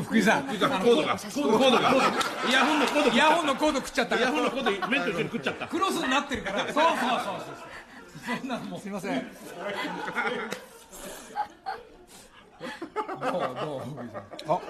[0.00, 0.44] 福井さん。
[0.44, 1.80] コードがコードがコードが
[2.48, 4.16] イヤホンのコードイヤホンのコード食っちゃった。
[4.16, 5.66] イヤホンのコード麺と一緒に食っちゃった。
[5.68, 6.58] クロスになってるから。
[6.58, 8.80] そうそうそうそうそんなのもう。
[8.80, 9.26] すいません。
[13.20, 14.52] どうどう福井さん。
[14.52, 14.60] あ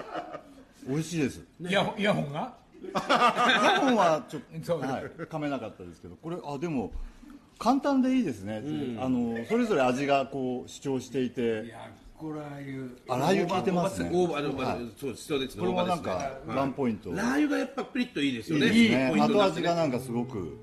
[0.87, 1.41] 美味しいです。
[1.61, 2.53] イヤホンイヤホンが？
[2.83, 6.91] イヤホンはちょっと、はい、噛めなかったですけどこれあでも
[7.57, 8.61] 簡単でいいですね、
[8.99, 11.89] あのそれぞれ味がこう主張していいてや
[12.23, 14.09] これああいうあラー油効いてますね。
[14.13, 14.77] 大葉あのはい。
[14.97, 15.25] そうです。
[15.25, 15.55] そうです。
[15.55, 18.67] ねこれもなんかワンポイント、ラー油がやっぱピリッといいですよね。
[18.67, 19.09] いいね。
[19.11, 19.67] ポイントになってね。
[19.67, 20.57] 後味がなんかすごく、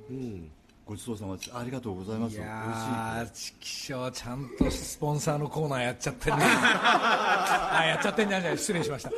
[0.86, 2.36] ごちそうさまありがとうございます。
[2.36, 6.44] いやー、チキショーちゃんとスポンサーのコーナーやっちゃってるね。
[6.48, 9.10] あ、やっちゃってんじゃない失礼しました。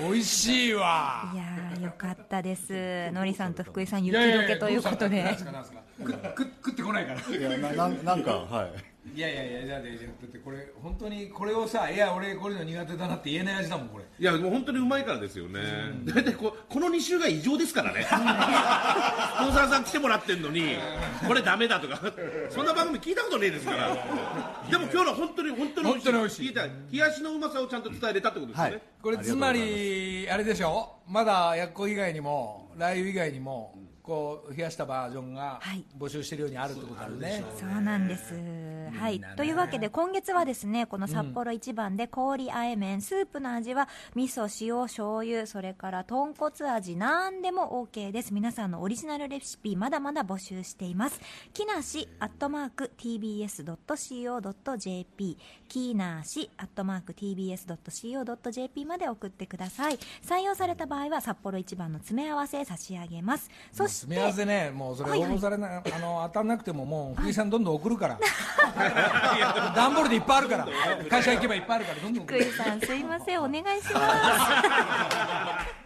[0.00, 1.30] 美味しいわ。
[1.34, 2.72] いやーよかったです。
[3.12, 5.36] のりさんと福井さん雪解けということで。
[5.36, 7.36] 食ってこないから。
[7.36, 14.04] いやななんなんかはいいやいやいや、じゃあね、じゃあだってこれ、本当にこれをさ、いや、俺これの苦手だなって言えない味だもん、これ。
[14.16, 15.60] いやもう本当にうまいからですよね。
[16.04, 18.04] 大体ここの2週が異常ですからね。
[18.06, 18.20] スポン
[19.52, 20.76] サーさん来てもらってんのに
[21.26, 22.00] これダメだとか。
[22.50, 23.88] そんな番組聞いたことねえですから。
[24.70, 26.48] でも今日のは本当に本当に本当に美味しい。
[26.48, 30.98] 聞いた冷やしのうまさをちゃんと伝えれたってことですよね、はいこれつまり、あれでしょ？
[31.08, 37.44] まだやっこ以外にも、ラー油以外にも、こう、冷やしたバージョンがはい募集してるようにあるってことだよね。
[37.56, 38.34] そうなんです。
[38.98, 39.20] はい。
[39.36, 48.34] というわけで、今月はですね、この札幌一番で氷あえ麺、スープの味は、味噌、塩、醤油、それから豚骨味、なんでも OK です。
[48.34, 51.20] 皆さんのオリジナルレシピ、まだまだ募集しています。
[51.52, 53.78] 木梨アットマーク tbs.co.jp、
[55.68, 59.98] 木梨アットマーク tbs.co.jp まで送ってください。
[60.26, 63.48] 採用された場合は、札幌一番の詰め合わせ差し上げます。
[63.72, 68.18] そして、詰め合わせね、もうそれ応募されない、あの当たんなくても、もう福井さん、どんどん送るから、
[69.74, 70.66] 段ボールでいっぱいあるから、
[71.08, 72.44] 会社行けばいっぱいあるから、どんどん送る。
[72.44, 73.42] 福井さんすいません。
[73.42, 75.82] お願いします。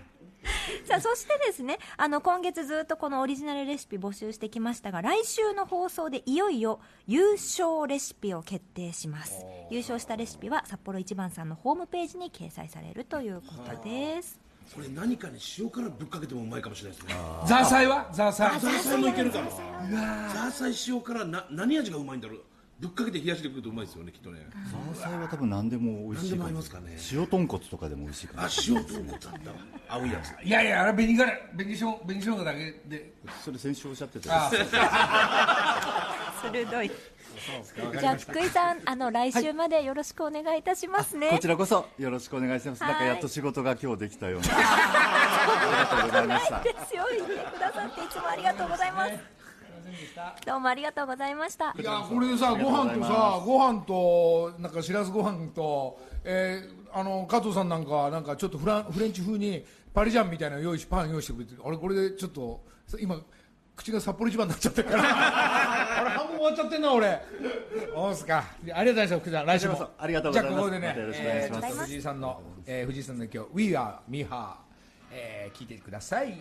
[0.84, 9.44] さあそしてですねあの今月ずっとこのオリジナルレシピ募集してきましたが来週の放送でいよいよ優勝レシピを決定します。
[9.70, 14.38] 優勝したレシピは札幌一番さんのホームページに掲載されるということです
[14.74, 17.14] これ何かに塩辛ぶっかけてもうまいかもしれないですね。
[17.46, 18.08] ザーサイは？
[18.12, 18.60] ザーサイ。
[18.60, 19.50] ザーサイもいけるかも。
[19.50, 22.40] ザーサイ塩辛な何味がうまいんだろう。
[22.78, 24.40] ぶっかけて冷やしてくるとうまいですよねきっとね。
[24.70, 26.96] ザーサイは多分何でも美味しい何でも合いますかね。
[27.10, 29.28] 塩豚骨とかでも美味しいかあな塩豚骨だった。
[29.28, 29.34] わ
[29.88, 34.50] 青いやついやいや、あれ、紅がら、紅しょ紅しょうがだけで、それ先週おっしゃってあ
[36.42, 36.90] た 鋭い
[38.00, 42.82] じゃあ福井さんあの来週までよろしくお願いいたしますね、こちらこそよろしくお願いします。
[42.82, 42.92] はい。
[42.92, 44.48] なんかやっと仕事が今日できたような。
[44.50, 46.60] ありがとうございました。
[46.60, 49.12] ですよ言ってくださっていつもありがとうございます。
[50.44, 51.74] どうもありがとうございました。
[51.78, 59.64] いやこれでさご飯とさご飯となんかしらすご飯と、えー、あの加藤さんなんかなんかちょっとフランフレンチ風に
[59.94, 62.60] パリジャンみたいなの用意しパン用意してくれてあれこれでちょっと
[62.98, 63.20] 今
[63.76, 65.02] 口が札幌一番になっちゃってるから。
[66.00, 67.22] あれ半分終わっちゃってんな俺。
[67.94, 68.38] そうっすか。
[68.38, 69.90] ありがとうございました福田来週も。
[69.98, 70.54] ありがとうございます。
[70.54, 71.66] じゃあここでねまたよろしくお願いします。
[71.66, 74.54] えー藤井さんの、えー藤井さんの今日 We are Miha、
[75.12, 76.36] えー、聞いてください。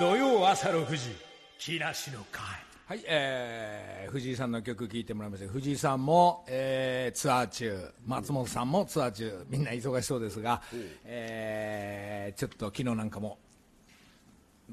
[0.00, 1.16] 土曜朝6時
[1.58, 2.42] 木梨の会。
[2.86, 5.52] はい、えー、藤井さんの曲聴いてもらいました。
[5.52, 7.92] 藤井さんも、えー、ツアー中。
[8.04, 9.46] 松本さんもツアー中。
[9.48, 10.60] みんな忙しそうですが、
[11.04, 13.38] えー、ちょっと昨日なんかも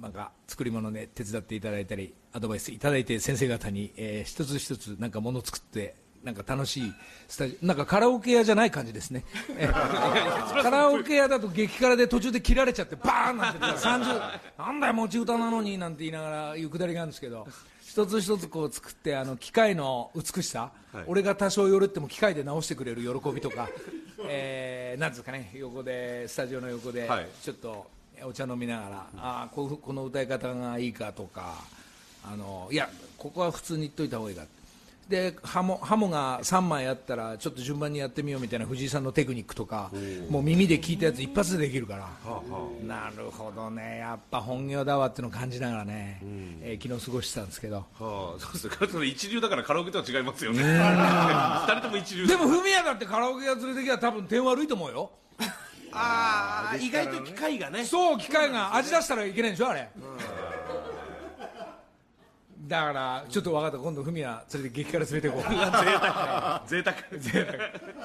[0.02, 6.94] なんか作り物で手伝っていただいたりアドバイスいただいて先生方に、えー、一つ一つなんか物作ってなんか楽しい
[7.28, 9.24] スタジオなんかカラオケ屋じゃない感じですね、
[9.58, 9.74] えー
[10.62, 17.48] カラオケ屋だと激辛で途中で切られちゃってバーンなんて30なんだよ持ち歌なのになんて言いながらいうくだりがあるんですけど
[17.82, 20.72] 一つ一つこう作ってあの機械の美しさ、
[21.08, 23.70] 俺が多少よれっても機械で直してくれる喜びとか、
[24.28, 27.28] えー、なんですかね横でスタジオの横ではい。
[27.42, 31.56] ちょっとお茶飲みながら、あーこうこの歌い方がいいかとか
[32.24, 34.44] あのいやここは普通に言っといた方がいいか。
[35.08, 39.90] でハモハモが3枚あったらちょっと順番にやってみようみたいな藤井さんのテクニックとか
[40.30, 42.10] もう耳で聞いたやつ一発でできるから、
[42.86, 44.00] なるほどね。
[44.00, 46.20] やっぱ本業だわっていうのを感じながらね、
[46.62, 47.78] えー昨日過ごしてたんですけど。
[47.78, 47.86] は
[48.38, 48.54] あ、そう
[48.86, 50.62] ですね一流だからカラオケとは違いますよね。
[50.62, 55.10] 二人とも一流でもフミヤだってカラオケ屋連れてきゃ多分点悪いと思うよ
[55.92, 57.86] ああ意外と機械がね。
[57.86, 59.90] そう機械が味出したらいけないんでしょあれ、
[62.68, 63.78] だからちょっと分かった。
[63.78, 65.44] 今度フミヤ連れて激辛連れて行こう。
[66.68, 66.96] 贅沢。
[67.20, 67.98] 贅沢。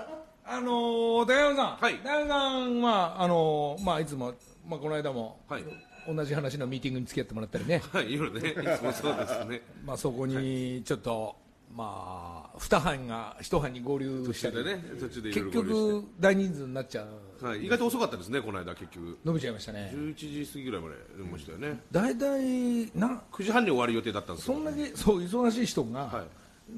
[0.44, 1.98] あのー、高山さん、はい。
[2.02, 4.34] 高山さんはあのーまあいつも、
[4.68, 5.64] まあ、この間も、はい。
[6.06, 8.50] 同じ話のミーティングに付き合ってもらったりね、はい夜ね。
[8.50, 9.62] いつもそうですね。
[9.84, 11.36] まあ、そこにちょっと、
[11.74, 17.06] まあ、2班が1班に合流したり、途中でね途中でいろい結局大人数になっちゃう
[17.40, 19.18] て、はい、意外と遅かったですねこの間結局。
[19.24, 19.90] 伸びちゃいましたね。
[19.94, 20.14] 11
[20.44, 20.94] 時過ぎぐらいまで。
[21.16, 21.80] 出ましたよね。
[21.90, 26.24] 大体な9時半に終わる予定だったんですそんだけそう忙しい人が、はい。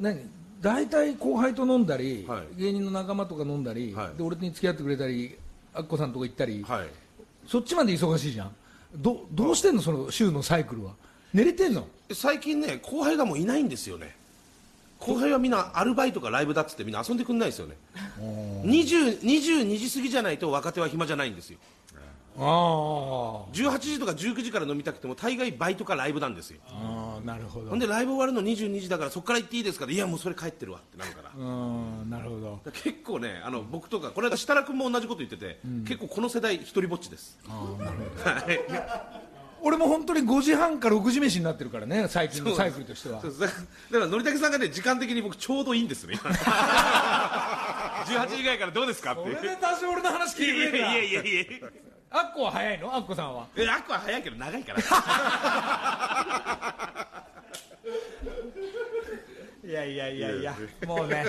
[0.01, 0.20] 何
[0.61, 2.61] 大体後輩と飲んだり、はい。
[2.62, 4.16] 芸人の仲間とか飲んだり、はい。
[4.16, 5.36] で俺に付き合ってくれたり
[5.74, 6.86] アッコさんとこ行ったり、はい。
[7.49, 8.55] そっちまで忙しいじゃん。
[8.97, 10.92] どどうしてんのその週のサイクルは。
[11.32, 11.88] 寝れてんの？
[12.12, 14.14] 最近ね後輩がもういないんですよね
[15.05, 17.76] 後輩はみんなアルバイトかライブだっつってみんな遊んでくんないですよね。
[18.64, 21.59] 20 22時過ぎじゃないと若手は暇じゃないんですよ。
[22.36, 26.59] あー18時とか19時から飲みたくても大概バイトかライブなんですよ。
[26.66, 27.70] あーなるほど。
[27.70, 31.30] ほんでライブ終わるの22時だからそこから行っていいですかいやもうそれ帰ってるわってなるから。
[31.36, 32.61] うんなるほど。
[32.72, 37.38] 結構ねあの僕とかこの間設楽君も同じこと言ってて、結構この世代一人ぼっちです。
[37.46, 39.24] はい
[39.66, 43.22] 俺も本当に5時半から6時飯になってるからね最近のサイクルとしては。
[43.22, 43.52] だか
[43.98, 49.36] らのりたけさんがね時間的に僕ちょうどいいんですね18 時ぐらいからどうですかって。
[49.36, 51.68] それで多少俺の話聞いてくれるいやいやいやいや。
[52.10, 52.94] アッコは早いの？
[52.94, 53.46] アッコさんは。
[53.56, 54.78] えあっこは早いけど長いから。
[54.78, 54.82] い
[59.75, 60.57] やいやいやいや。
[60.87, 61.25] もうね、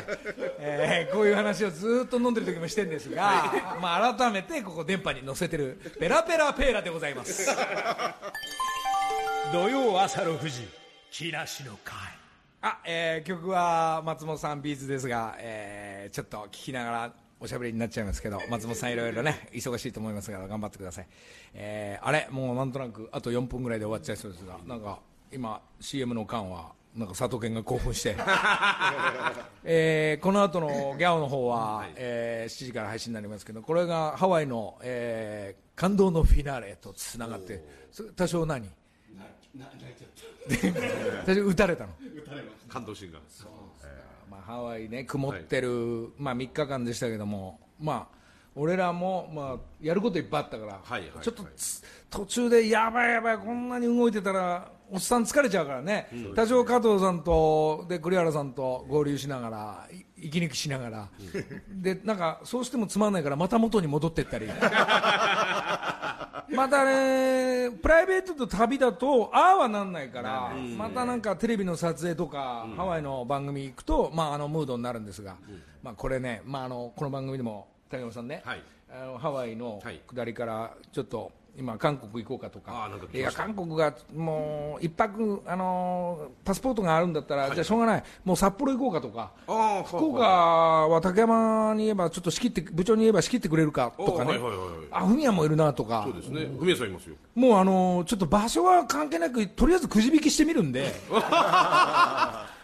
[0.60, 7.46] えーこういう話をずっと飲んでる時もしてるんですが、まあ、改めてここ電波に載せてるペラペラペーラでございます。
[9.52, 10.68] 土曜朝6時
[11.12, 11.96] 木梨の会。
[12.62, 21.08] あ、えー曲は松本さんビーズですが、えーちょっと聞きながらおしゃべりになっちゃいますけど松本さんいろいろね忙しいと思いますから頑張ってください、
[21.54, 25.00] えーあれもうなんとなくあと4分ぐらいで終わっちゃいそうですがなんか
[25.32, 28.16] 今 CM の間はなんか佐藤健が興奮して、
[29.66, 38.70] えーこの後のギャオの方は、えー7時から配信になりますけどこれがハワイの、えー感動のフィナーレとつながってそ多少何？
[41.26, 41.68] 多少打た。
[41.68, 41.94] れたの？
[42.70, 43.20] 感動シーンが。
[44.30, 48.18] まあ、ハワイね、曇ってる、まあ、3日間でしたけども、まあ、
[48.56, 51.12] 俺らも、まあ、やることいっぱいあったから、はいはい。
[51.22, 61.10] ちょっとつ途中でやばいやばい、こんなに動いてたら、おっさん疲れちゃうからね、多少加藤さんとで栗原さんと合流しながら、い息抜きしながら、
[61.70, 64.48] でなんかそうしてもつまんないから、また元に戻ってったり。
[66.56, 75.36] またね、プライベートと旅だと、ああはなんないから、またなんかテレビの撮影とか、ハワイの番組行くと、まあ、あのムードになるんですが、
[75.82, 78.64] まあ、これね、まあ、あのこの番組でも、竹山さんね、はい。
[78.90, 80.00] あのハワイのはい。
[80.08, 82.90] 下りからちょっと今韓国行こうかとか。
[83.14, 88.04] いや韓国がもう一泊あのーパスポートがあるんだったら、じゃあしょうがない。
[88.24, 89.32] もう札幌行こうかとか。
[89.48, 94.88] ああ福岡は竹山に言えばちょっと仕切って部長に言えば仕切ってくれるかとかね、おはいはいはいはい。
[94.92, 96.04] あ文也もいるなとか。
[96.06, 96.46] そうですね。
[96.46, 97.16] 文也さんいますよ。
[97.36, 100.94] もうあのちょっと場所は関係なくとりあえずくじ引きしてみるんで。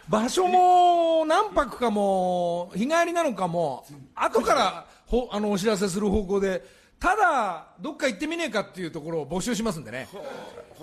[0.10, 10.08] 場所も何泊かも日帰りなのかも後からほあのお知らせする方向でただどっか行ってみねえかっていうところを募集しますんでね、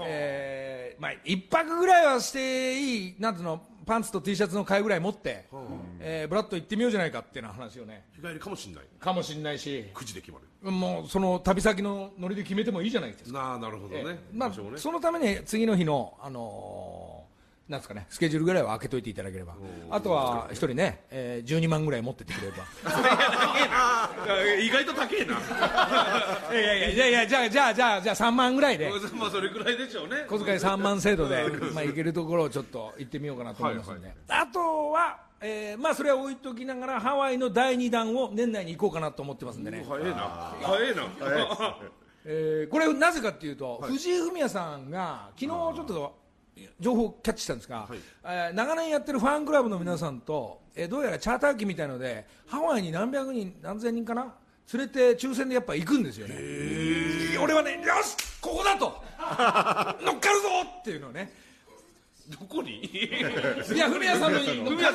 [0.04, 5.46] えーまあ、一泊ぐらいはしていいなんていうのパンツと T シャツの替えぐらい持って、
[6.00, 8.04] えーブラッと行ってみようじゃないかっていう話をね。
[8.14, 8.84] 日帰りかもしれない。
[9.00, 9.86] かもしれないし。
[9.94, 10.70] 9時で決まる。
[10.70, 13.38] もうその旅先のノリで決めてもいいじゃないですか。
[13.38, 14.18] なあなるほどね。
[14.30, 14.78] まあ場所もね。
[14.78, 17.17] そのために次の日の、あのー
[17.68, 19.54] なんですかね、スケジュールぐらいは開けといていただければ、
[19.90, 22.64] あとは一人ね、えー、12万ぐらい持ってってくれれば、
[24.58, 25.34] 意外と高えな。
[26.50, 30.24] いやいやいやいや、じゃあ、じゃあ、じゃあ、じゃあ3万ぐらいで、まあそれくらいでしょうね。
[30.26, 31.44] 小遣い3万制度で、
[31.74, 39.84] まあ、行けるところをちょっと行ってみようかなと思いますので、あとは、えーまあ、それは置いときながら、ハワイの第2弾を年内に行こうかなと思ってますんでね。
[39.86, 40.54] 早えな。
[40.62, 41.02] 早えな。
[42.24, 46.17] えーこれなぜかっていうと、藤井フミヤさんが昨日ちょっと
[46.80, 47.88] 情報をキャッチしたんですが、
[48.24, 54.34] えー長年やってるファンクラブの皆さんと、えーどうやらチャーター機みたいのでハワイに何百人何千人かな
[54.72, 56.34] 連れて抽選でやっぱ行くんですよね。
[57.42, 59.02] 俺はねよしここだと。
[60.04, 60.48] 乗っかるぞ
[60.80, 61.32] っていうのをね。
[62.28, 62.84] どこに？
[62.84, 64.92] いやフミヤさんのに乗っか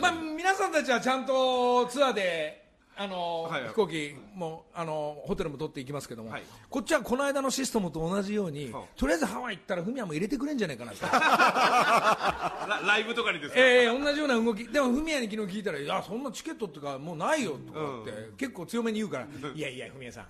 [0.00, 2.67] まあ、皆さんたちはちゃんとツアーで、
[3.00, 3.68] あのはいはい。
[3.70, 6.42] 飛行機もあのホテルも取っていきますけども、はい。
[6.68, 13.60] こっちはこの間のシステムと同じように、はとりあえずハワイ行ったらフミヤも入れてくれんじゃないかなと、 ラライブとかにですか？
[13.60, 14.66] ええ同じような動き。
[14.66, 20.26] でもフミヤに昨日聞いたらいやそんなチケットっていうかもうないよとかって、結構強めに言うからいやいやフミヤさん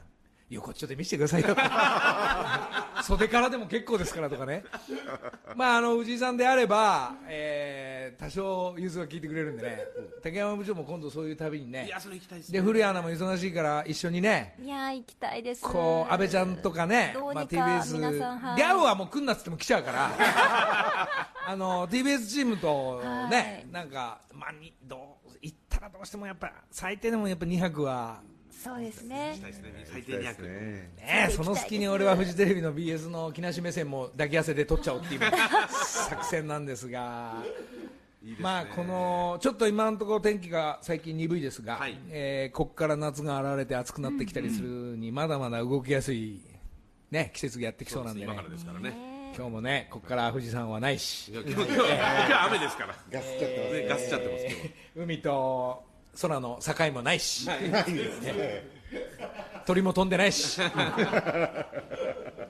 [0.51, 1.55] 横っちょで見せてくださいよ。
[3.03, 4.64] 袖からでも結構ですからとかね。
[5.55, 9.84] まああの藤井さんであれば、えー多少融通が聞いてくれるんでね。
[10.22, 11.86] 竹山部長も今度そういう旅にね。
[11.86, 14.57] いやそれ行きたいですで古谷アナも忙しいから一緒にね。
[14.61, 15.62] いやー行きたいです。
[15.62, 18.38] こう安倍ちゃんとかね、まあ、どうにか TBS 皆さん。
[18.38, 20.11] はいギャオはもう来んなっつっても来ちゃうから。
[21.46, 28.20] あの TBS チームとね、なんか、まあ、にどう行ったらどうしてもやっぱ最低でもやっぱ2泊は
[28.59, 29.39] そうですね。
[29.85, 35.21] 最低です200ねね、その隙に俺はフジテレビの BS の木梨目線も抱き汗で取っちゃおうっていう
[35.71, 37.37] 作戦なんですが。
[38.41, 41.97] まあこのちょっと今のところ天気が最近鈍いですが、はい。
[42.11, 46.41] えーここから夏が現れて暑くなってきたりするにまだまだ動きやすい、
[47.13, 48.27] ね、季節がやってきそうなんでね。
[48.27, 48.93] 今からですからね。
[49.37, 51.31] 今日もねここから富士山はないし。
[51.33, 52.97] 今日今日今日は雨ですから。
[53.09, 55.88] ガスっちゃってます 海と
[56.21, 57.49] 空の境もないし、
[59.66, 60.61] 鳥も飛んでないし。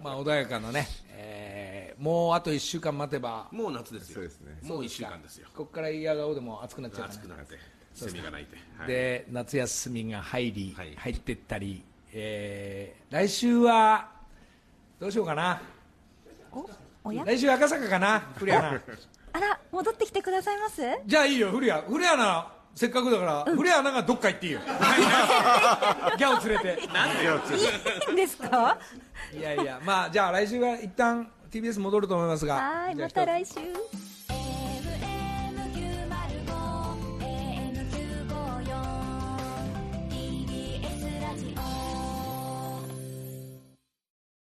[0.03, 3.49] まあ穏やかなね、えーもうあと1週間待てば。
[3.51, 4.15] もう夏ですよ。
[4.15, 4.57] そうですね。
[4.63, 5.49] もう1週間ですよ。
[5.55, 7.59] ここから嫌顔でも暑くなっちゃうか暑くなって
[7.93, 8.89] セミが鳴いてな、はい。
[8.89, 10.95] で夏休みが入り、はい。
[10.95, 14.11] 入ってったり、えー来週は
[15.01, 15.61] どうしようかな。
[17.25, 18.81] 来週赤坂かな古谷アナ
[19.33, 20.83] あら戻ってきてくださいます？
[21.05, 21.83] じゃあいいよ古谷。
[21.83, 24.61] 古谷アナせっかくだから、古谷アナがどっか行っていいよ。
[26.17, 26.81] ギャオ連れて。
[28.07, 28.79] いいんですか？
[29.37, 32.55] いやいやまあじゃあ来週は一旦 TBS 戻ると思いますが。
[32.55, 33.55] はいまた来週